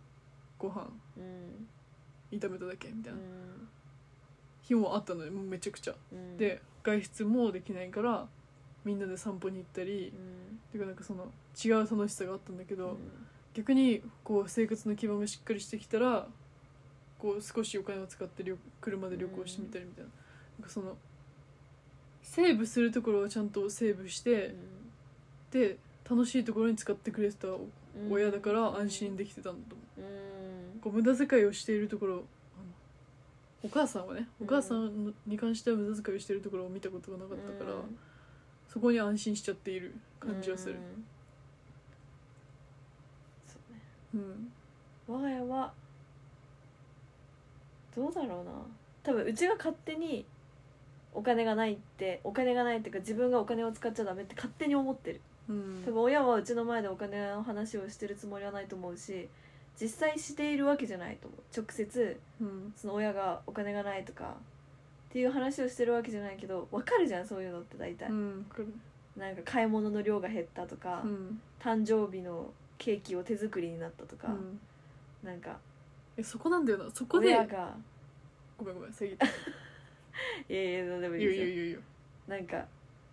[0.57, 1.67] ご飯うん。
[2.31, 3.19] 炒めただけみたいな。
[3.19, 3.67] うん
[4.67, 5.95] 日もあったのめちゃくちゃ。
[6.11, 6.37] うん。
[6.37, 8.27] で外出もできないから
[8.85, 10.59] みんなで散歩に行ったりうん。
[10.71, 11.25] ていうかなんかその
[11.63, 12.97] 違う楽しさがあったんだけど、うん。
[13.53, 16.27] 逆にこう生活の基盤がしっかりしてきたら
[17.19, 20.09] こう少しお金を使って旅車で旅行してみたりみたいな,、
[20.59, 20.95] なんかその
[22.21, 24.53] セーブするところはちゃんとセーブして、
[25.49, 30.01] で楽しいところに使ってくれてたうん親だから安心できてたんだと思う。
[30.01, 30.79] うん。
[30.79, 32.23] こう無駄遣いをしているところ
[33.63, 34.47] お母さんはねうん。
[34.47, 37.97] お母さんに関しては無駄遣いをしているところを見たことがなかったから、うん。
[38.67, 40.75] そこに安心しちゃっている感じはする。
[40.75, 41.05] うん。
[43.47, 43.81] そうね。
[44.13, 44.51] うん。
[45.15, 45.73] 我が家は
[47.95, 48.51] どうだろうな。
[49.03, 50.25] 多分うちが勝手に
[51.13, 55.21] お金がないってお金がないっていうか自分がお金を使っちゃダメって勝手に思ってる。
[55.49, 55.83] うん。
[55.85, 59.29] 多分親はうちの前でお金の話をしてるつもりはないと思うし
[59.79, 61.41] 実際しているわけじゃないと思う。
[61.55, 62.73] 直接うん。
[62.75, 64.35] その親がお金がないとか
[65.09, 68.67] っていう話をしてるわけじゃないけど分かるじゃんそういうのって大体、うんる。
[69.15, 71.41] なんか買い物の量が減ったとか、うん。
[71.59, 74.59] 誕生日のケーキを手作りになったとか、うん。
[75.23, 75.57] なんか。
[76.17, 76.85] えそこなんだよな。
[76.93, 77.75] そこで親が。
[78.57, 79.25] ごめんごめん遮って
[80.49, 81.79] いやいやでもいいいいですよ
[82.27, 82.65] なんか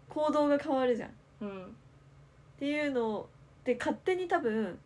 [0.08, 1.10] 行動が変わるじゃん。
[1.10, 1.12] っ
[1.42, 1.76] うん。
[2.58, 3.26] ていうの
[3.64, 4.78] で勝手に多分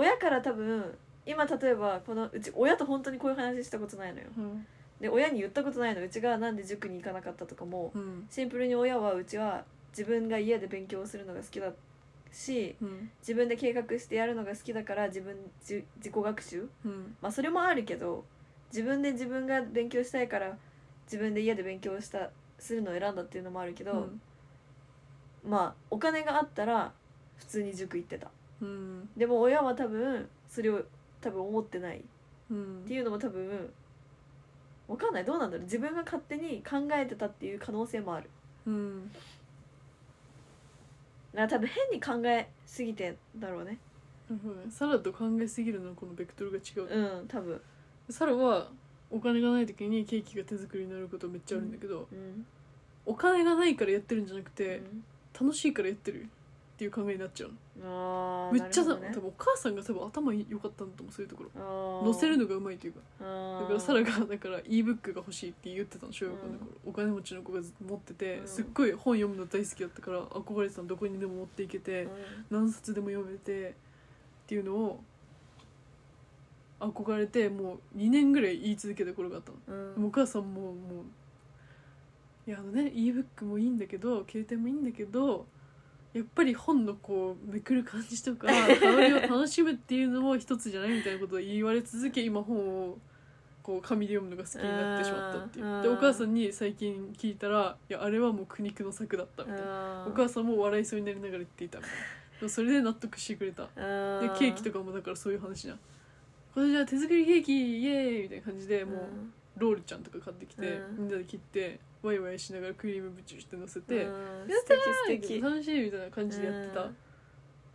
[0.00, 0.96] 親から多分
[1.26, 4.28] 今例えばこのうち親と本当にこういう話したことないのよ。
[4.34, 4.66] うん。
[4.98, 8.26] で親に言ったことないのうちがなんで塾に行かなかったとかもうん。
[8.30, 11.72] シンプルに親はうちは自分が家で勉強するのが好きだ
[12.32, 13.10] しうん。
[13.20, 16.68] 自分で計画してやるのが好きだから自分じ自己学習？
[16.86, 17.16] うん。
[17.20, 18.24] まあそれもあるけど
[18.72, 20.56] 自分で自分が勉強したいから
[21.04, 24.20] 自分で家で勉強したするのを選んだっていうのもあるけど、うん。
[25.44, 26.92] まあお金があったら
[27.36, 28.30] 普通に塾行ってた
[28.60, 29.08] うん。
[29.16, 30.82] でも親は多分それを
[31.20, 31.98] 多分思ってない。
[31.98, 32.02] っ
[32.50, 32.84] うん。
[32.86, 33.70] ていうのも多分
[34.88, 35.24] わかんない。
[35.24, 35.64] どうなんだろう。
[35.64, 38.28] 自分が勝手に考えてたっていう可能性もある。
[38.66, 39.10] うん。
[41.32, 43.78] だから多分変に考えすぎてんだろうね。
[44.28, 47.60] なるほどねサラと考えすぎるのはこのベクトルが違う、うん多分。
[48.08, 48.68] サラは
[49.10, 52.44] お金がない時にケーキが手作りになることめっちゃあるんだけど、うん。
[53.06, 55.04] お金がないからやってるんじゃなくうて、ん。
[55.40, 56.28] 楽しいからやってる
[56.80, 58.48] っていう考えになっちゃうの。
[58.48, 59.14] あーめっちゃさ、なるほどね。
[59.14, 61.50] 多分お母さんが多分頭良かったんだと思うそういうところ。
[61.54, 62.06] あー。
[62.06, 63.00] 乗せるのがうまいというか。
[63.20, 68.48] あだーからサラがだから ebook が欲しいって言ってたの小学校の頃、お金持ちの子が持ってて、うん。
[68.48, 72.08] すっごい本読むの大好きだったから憧れてたのどこにでも持っていけて、
[72.48, 73.72] 何冊でも読めてっ
[74.46, 75.04] ていうのを
[76.80, 79.94] 憧れてもう2年ぐらい言い続けた頃があったの、うん。
[79.96, 80.74] でもお母さんももう
[82.46, 85.44] いやあのね ebook もいいんだけど携帯もいいんだけど
[86.12, 88.54] やっぱり本のこうめくる感じとか 香
[89.00, 92.98] りを楽しむっていうのも一つじゃないみたいなことを言われ続け今本を
[93.62, 95.66] こう紙で読むのが好きになってしまったっていう。
[95.66, 100.06] うんでお母さんに最近聞いたら「いやあれはもう苦肉の策だった」みたいな。
[100.08, 101.94] お母さんも笑いそうになりながら言っていたみたい
[102.42, 102.48] な。
[102.48, 103.64] それで納得してくれた。
[103.66, 103.70] で
[104.38, 105.78] ケーキとかもだからそういう話じゃん。
[106.54, 110.96] これじゃあ手作りケーキイエーイみたいな感じでもうロールちゃんとか買ってきて、うん。
[110.96, 114.48] みんなで切ってワイワイしながらクリームブチュして乗せて、うん。
[114.48, 115.40] 素敵素敵。
[115.40, 116.96] 楽しいみたいな感じでやってた、うん。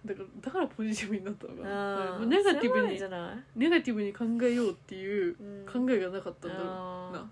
[0.06, 3.60] だからだからポジティブになったのかネガティブにじゃない？
[3.60, 5.86] ネガティブに考えようっていううん。
[5.88, 7.16] 考えがなかったんだろうあー。
[7.18, 7.30] な、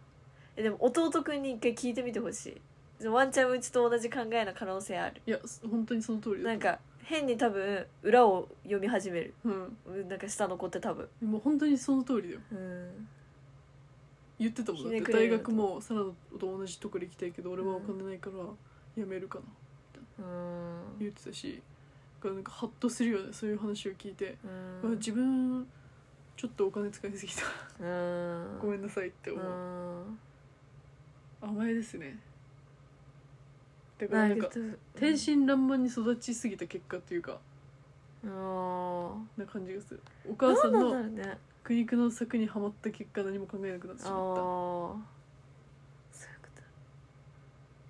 [0.55, 2.61] えでも弟くんに一回聞いてみてほし
[3.01, 3.07] い。
[3.07, 5.21] ワンチャンうちと同じ考えの可能性ある。
[5.25, 5.39] いや
[5.69, 9.33] 本当にその通りだなんか変に多分裏を読み始める。
[9.43, 9.77] うん
[10.07, 11.09] なんか下の子って多分。
[11.21, 12.39] もう本当にその通りだよ。
[12.51, 13.07] うん
[14.39, 15.11] 言ってたもんだって。
[15.11, 18.35] 大学もサラと同じところ行きたいけど俺はお金ないから
[18.95, 19.39] 辞めるか
[20.19, 20.81] なうん。
[20.99, 21.61] 言ってたし
[22.23, 24.37] なんかハッとするよねそういう話を聞いて、
[24.97, 25.67] 自分
[26.37, 27.41] ちょっとお金使いすぎた。
[27.83, 28.59] うん。
[28.61, 29.47] ごめんなさいってう思う、
[31.45, 31.49] ん。
[31.59, 32.17] 甘えですね。
[33.99, 37.39] だからなんかうん天真爛漫に育ちすぎた結果というか
[38.23, 38.31] な
[39.45, 40.01] 感じがする。
[40.29, 44.41] お母さんどうなのね苦肉の策にはまった結果何も考えなくなってしまった。
[44.41, 45.13] そういうこ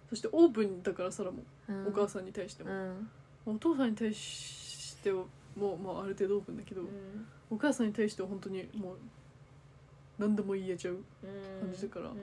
[0.10, 1.88] そしてオープンだからサラも、とうん。
[1.88, 2.74] お母さんに対しても、う
[3.52, 3.56] ん。
[3.56, 5.24] お父さんに対しては
[5.58, 6.88] もう、まあ、ある程度オープンだけど、うん。
[7.50, 8.98] お母さんに対しては本当にもう
[10.20, 11.02] 何でも言えちゃう、うん。
[11.62, 12.16] 感じだからうん。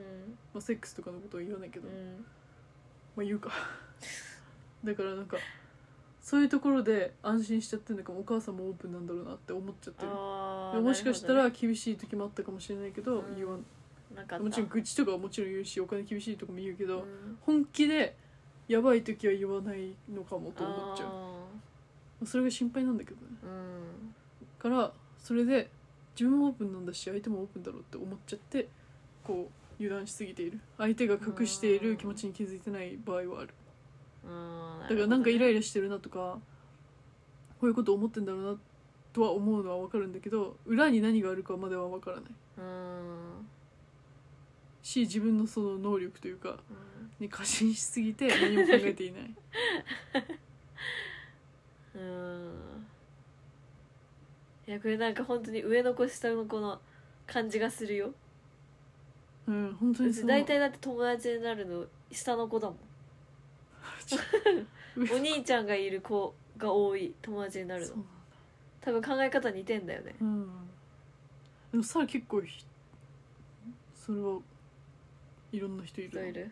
[0.54, 2.24] まあ、セックスとかのことは言わないけど、うん。
[3.16, 3.50] まあ言うか。
[4.84, 5.36] だからなんか
[6.20, 10.82] そういうところで安心しちゃってるのかもお母さんもオープンなんだろうなって思っちゃってる。
[10.82, 13.36] もしかしたら厳しい時もあったかもしれないけど、うん。
[13.36, 13.64] 言わん。
[14.42, 18.16] もちろん愚痴とかはもちろん言うしお金厳しいとかも言うけど、うん本気で
[18.68, 21.08] やばい時は言わないのかもと思っちゃう。
[22.22, 23.22] あそれが心配なんだけどね。
[23.42, 24.70] ーうん。
[24.72, 25.70] からそれで
[26.14, 28.68] 自分もオープンなんだし相手もオープンだろうって思っちゃって
[29.24, 30.60] こう油断しすぎている。
[30.76, 33.48] 相手が隠している気持ちに気づいてない場合はある。
[33.54, 33.59] うん
[34.24, 36.38] だからなんかイライイラしてるなとか
[37.60, 38.58] こういうこと思ってんだろうな
[39.12, 42.24] とは思うのは分かるんだけど裏に何があるかまでは分からない。
[42.58, 43.46] うん。
[44.82, 46.56] し自分のその能力というかうん。
[47.18, 49.34] に過信しすぎて何も考えていない。
[51.94, 52.52] うん。
[54.66, 56.80] いやこれなんか本当に上の子下の子の
[57.26, 58.14] 感じがするよ。
[59.46, 62.78] うん本当にそう大体だって友達になるの下の子だもん
[65.12, 67.94] お兄ちゃんがいる子が多い友達になるの。
[68.80, 70.14] 多分考え方似てんだよね。
[70.20, 70.48] うん
[71.72, 72.64] でもさ結構ひ
[73.94, 74.38] それは
[75.52, 76.50] いろんな人いる人いる？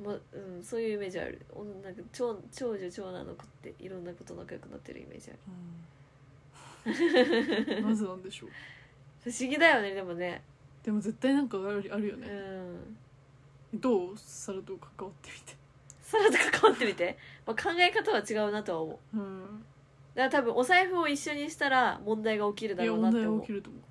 [0.00, 0.06] うん。
[0.06, 0.16] まう
[0.60, 1.40] ん、そういうイメージある。
[1.54, 5.38] おなんか長長女長男の子っていろんなこと仲良くなってるイメージある。
[6.86, 7.88] うん。
[7.88, 8.50] なぜなんでしょう。
[9.22, 10.42] 不思議だよねでもね。
[10.82, 13.80] でも絶対なんかあるあるようね、ん。
[13.80, 14.14] どう？
[14.16, 15.56] サラと関わってみて
[16.18, 19.18] サラと関わってみて、まあ、考え方は違うなとは思う。
[19.18, 19.64] うん。
[20.14, 23.40] だから多分お財布を一緒にしたら問題が起きるだいやろうな問題って思う。
[23.40, 23.82] は起きると思う。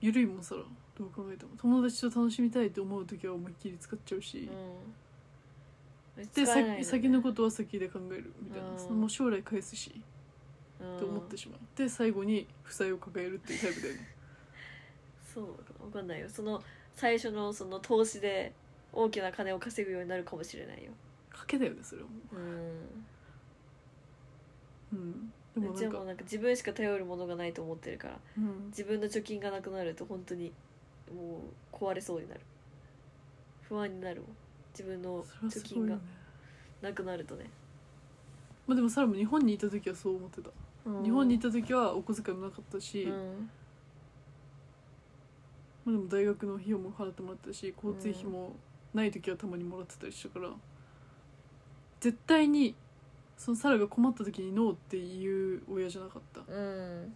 [0.00, 0.62] ゆるいもんさら
[0.98, 1.50] どう考えても。
[1.56, 4.50] 友達と楽しみたいと思う時は思いっきり使っちゃうし、
[6.16, 6.84] うん、で使えないのね。
[6.84, 8.78] 先先のことは先で考えるみたいな、うん。
[8.78, 10.00] そのもう将来返すし。
[10.80, 10.98] うん。
[10.98, 11.60] と思ってしまう。
[11.76, 14.08] で最後に負債を抱えるっていうタイプだよね
[15.32, 15.46] そう
[15.84, 16.62] 分かんないよその
[16.94, 18.52] 最初のその投資で
[18.96, 20.90] 大きな金を稼ぐようになるかもしれないよ。
[21.32, 22.38] 賭けだよねそれはもうん。
[24.92, 28.66] う、うん、でもうちはもうなんか自分しか頼るものがないと思ってるからうん。
[28.68, 30.50] 自分の貯金がなくなると本当に
[31.14, 31.42] も
[31.72, 32.40] う壊れそうになる。
[33.68, 34.30] 不安になるもん。
[34.72, 36.02] 自分のそれは貯金がすごいよね。
[36.80, 37.50] なくなるとね、
[38.66, 40.50] まあでもサラも日本にいた時はそう思ってた。
[40.86, 41.04] うん。
[41.04, 43.50] 日本にいた時はお小遣いもなかったし、うん。
[45.84, 48.56] まあ、でも大学の費用も払ってもらったし交通費も
[48.96, 50.50] ない時はたまにもらってたりしたから
[52.00, 52.74] 絶対に
[53.36, 56.40] そのサラが困った時にノーっていう親じゃなかった。
[56.52, 57.14] うん。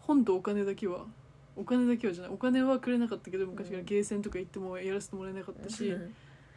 [0.00, 1.06] 本とお金だけは
[1.56, 3.84] お金だけはじゃないお金はくれなかったけど昔からうん。
[3.86, 6.14] ゲーセンとか行ってもやらせてもらえなかったし、うん。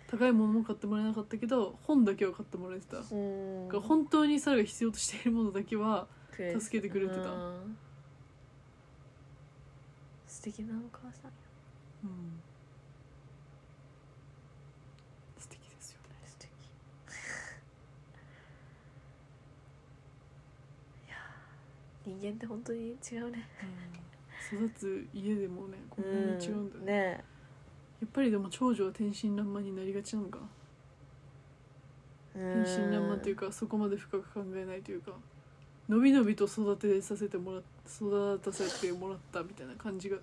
[0.07, 3.70] 高いものも買ってもらえなかったけど本だけは買ってもらえてた、だうん。
[3.70, 6.07] から本当にサラが必要としているものだけは
[6.59, 7.22] 助けてくれてた。
[7.22, 7.78] うん。
[10.28, 11.32] 素敵なお母さんや。
[12.03, 12.09] うん
[15.38, 16.51] 素敵ですよね素敵い
[21.09, 21.20] やー
[22.06, 23.47] 人間って本当に違うね。
[24.54, 27.24] 育つ家でもねこんなに違うんだよね,、ね。
[28.02, 30.39] やっぱりでも長女は天真爛漫になりがちなのか。
[32.36, 35.12] な天真爛漫っていうかそこまで深く考えないというか
[35.89, 40.18] のびのびと育てさせてもらっ育たせてもらったみたいな感じが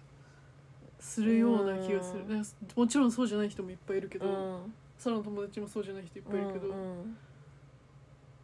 [1.00, 2.22] するような気がする。
[2.22, 2.28] うん。
[2.28, 5.12] なんかもちろんそうじゃない人もいっぱいいるけど、うん。
[5.12, 7.16] の友達もそうじゃない人いっぱいいるけど、うん。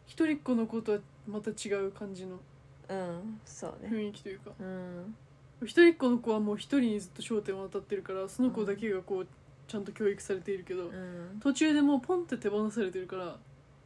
[0.05, 2.37] 一人っ子の子とはまた違う感じの
[2.89, 3.89] うん、うん、そうね。
[3.89, 4.51] 雰囲気というか。
[4.59, 5.15] うん。
[5.65, 9.27] 一人っ子の子はもう一人にずっと焦点を当たってるからその子だけがこう
[9.67, 11.39] ちゃんと教育されているけど、うん。
[11.41, 13.37] 途中でもうポンって手放されてるから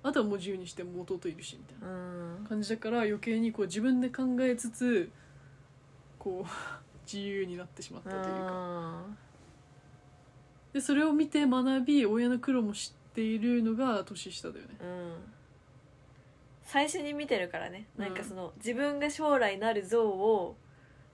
[0.03, 2.45] あとはもう自由にしてもう弟いるしみたいなうん。
[2.47, 5.09] 感じだから余計にこう自分で考えつつ
[6.17, 6.49] こう
[7.05, 9.03] 自由になってしまったというか。
[10.73, 14.77] でそれを見て学び親の苦労も知っているのが年下だよね。
[14.81, 15.36] うん
[16.67, 17.87] 最初に見てるからね。
[17.97, 18.03] うん。
[18.05, 20.55] なんかその自分が将来なる像を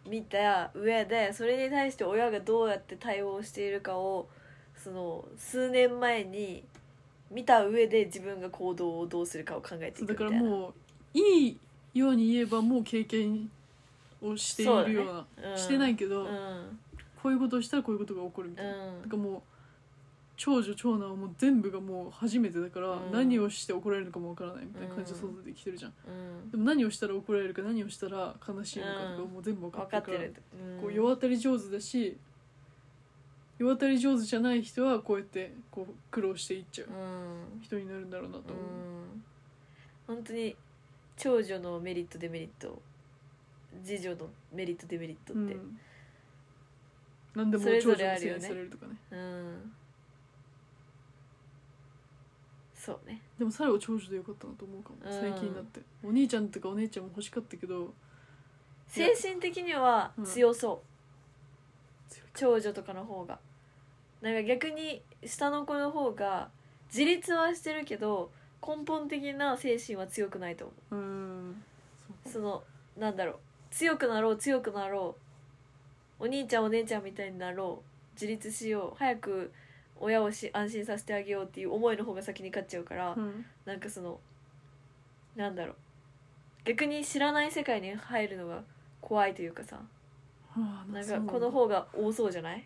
[0.07, 4.27] 見た上でそれに対して親がどうやって対応しているかを
[4.75, 6.63] その数年前に
[7.31, 10.39] 見た上で自分が行動をどうするかを考えていうくみたいな。
[10.39, 10.73] からもう
[11.17, 11.57] いい
[11.93, 13.49] ように言えばもう経験
[14.21, 15.57] をしているようなそうだねうん。
[15.57, 16.79] してないけど、うん。
[17.21, 19.01] こういうことをしたらこういうことが起こるみたいな、うん。
[19.03, 19.41] だからもう
[20.35, 23.11] 長女長男はもう全部がもう初めてだから、うん。
[23.11, 26.51] 何をして怒られるのかもわからないみたいな感じで育ててきてるじゃん、うん。
[26.51, 30.33] でも何をしたら怒られるか何をしたら悲しいのかとかうんもう全部分か分ってるから、る
[30.75, 30.81] うん。
[30.81, 32.17] こう世渡り上手だし
[33.59, 37.61] 世渡り上手じゃない人はこうやってこう苦労していっちゃううん。
[37.61, 38.55] 人になるんだろうなと思う、
[40.09, 40.15] うん。
[40.15, 40.55] 本当に
[41.15, 42.81] 長女のメリットデメリット
[43.83, 45.53] 次女のメリットデメリットって。
[45.53, 45.79] うん。
[47.35, 48.95] 何でも長女のせいにされるとかね。
[49.11, 49.73] うん
[52.83, 53.21] そうね。
[53.39, 55.21] でも最後長女でよかったなと思うかも、うん。
[55.21, 55.79] 最近になって。
[56.03, 57.93] お兄ちゃんとかお姉ちゃんも欲しかったけど。
[58.89, 60.83] 精神的には強そ
[62.09, 62.27] う、強い。
[62.33, 63.39] 長女とかの方が。
[64.21, 66.49] なんか逆に下の子の方が
[66.87, 68.31] 自立はしてるけど
[68.65, 70.95] 根本的な精神は強くないと思う。
[70.95, 71.63] うん。
[72.05, 72.29] そうか。
[72.31, 72.63] その
[72.97, 73.37] なんだろう。
[73.71, 75.15] 強くなろう強くなろ
[76.19, 76.23] う。
[76.25, 78.13] お兄ちゃんお姉ちゃんみたいになろう。
[78.15, 78.97] 自立しよう。
[78.97, 79.53] 早く
[79.99, 83.45] 親をし安心させてあげようっていう思いの方が先に勝っちゃうから、うん。
[83.65, 84.19] なんかその
[85.35, 85.75] なんだろう。
[86.65, 88.63] 逆に知らない世界に入るのが
[89.01, 89.81] 怖いというかさは
[90.55, 91.25] あなんそうだ。
[91.25, 92.65] かこの方が多そうじゃない？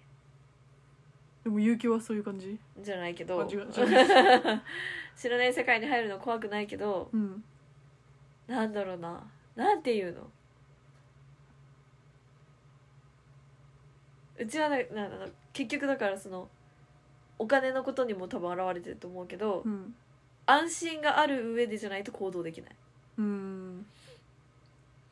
[1.44, 2.58] でも勇気はそういう感じ？
[2.82, 3.42] じゃないけど。
[3.42, 3.68] あ違う違う。
[5.16, 7.44] 知らない世界に入るの怖くないけどうん。
[8.48, 9.24] なんだろうな。
[9.56, 10.30] なんていうの？
[14.40, 16.48] うちはななな結局だからその
[17.40, 19.96] お金のことにも多分現れてると思うけど、うん。
[20.46, 22.72] 安心がある上でじゃないと行動できない。
[23.18, 23.86] うん。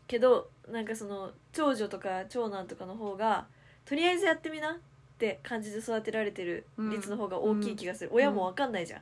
[0.08, 3.48] けどなんかその長女とか長男とかの方が
[3.86, 4.76] とりあえずやってみなっ
[5.18, 9.02] て感じで育てられてる率の方が大きい気がする、親も分かんないじゃん、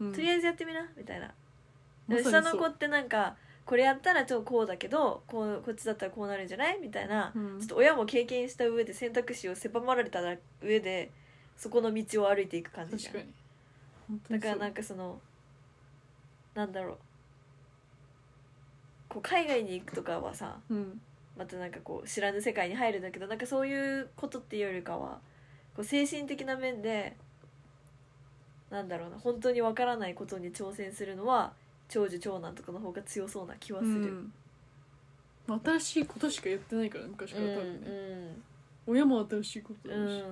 [0.00, 0.12] うん。
[0.12, 1.32] とりあえずやってみなみたいな。
[2.08, 2.22] う。
[2.22, 6.78] 下の子ってなんかこれやったらちょっとこうだけどこうこっちだったらこうなるんじゃない？
[6.80, 7.60] みたいな、うん。
[7.60, 10.20] ちょっと親も経験した上で選択肢を狭まられた
[10.62, 11.10] 上で
[11.56, 13.14] そこの道を歩いていく感じじゃん。
[13.14, 13.30] 確か
[14.10, 14.40] に。
[14.40, 15.20] だからなんかその
[16.54, 16.98] なんだろう。
[19.08, 21.00] こう海外に行くとかはさうん。
[21.36, 25.18] またなんかこう知らぬ世界に入るんだけどなんかそういうことっていうよりかは
[25.74, 27.16] こう精神的な面で
[28.70, 31.52] なんだろうな本当にわからないことに挑戦するのは
[31.88, 33.92] 長女長男とかの方が強そうな気はする。
[33.92, 34.32] うん。
[35.46, 38.42] まあ新しいことしかやってないから昔から多分ね、うん
[38.86, 40.08] 親も新しいことだうん。
[40.08, 40.22] し、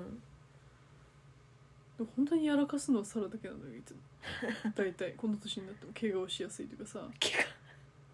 [2.03, 4.01] も本当にやらかすのはサラだけなのよいつも。
[4.75, 7.09] 大体この年になっても怪我をしやすいというかさ。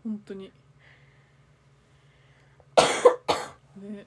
[0.03, 0.53] 本当に。
[3.77, 4.07] ね。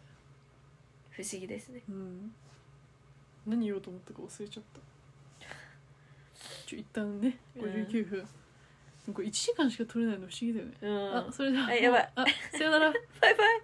[1.12, 1.84] 不思議ですね。
[1.90, 2.34] うん。
[3.46, 4.80] 何言おうと思ったか忘れちゃった。
[6.72, 8.28] ちょ一旦ね59分、
[9.08, 12.12] うん、これ1時間しか取れないの不思議だよね、うん、あそれじゃあやばい。
[12.16, 12.94] あさよなら。
[13.22, 13.62] バイバイ。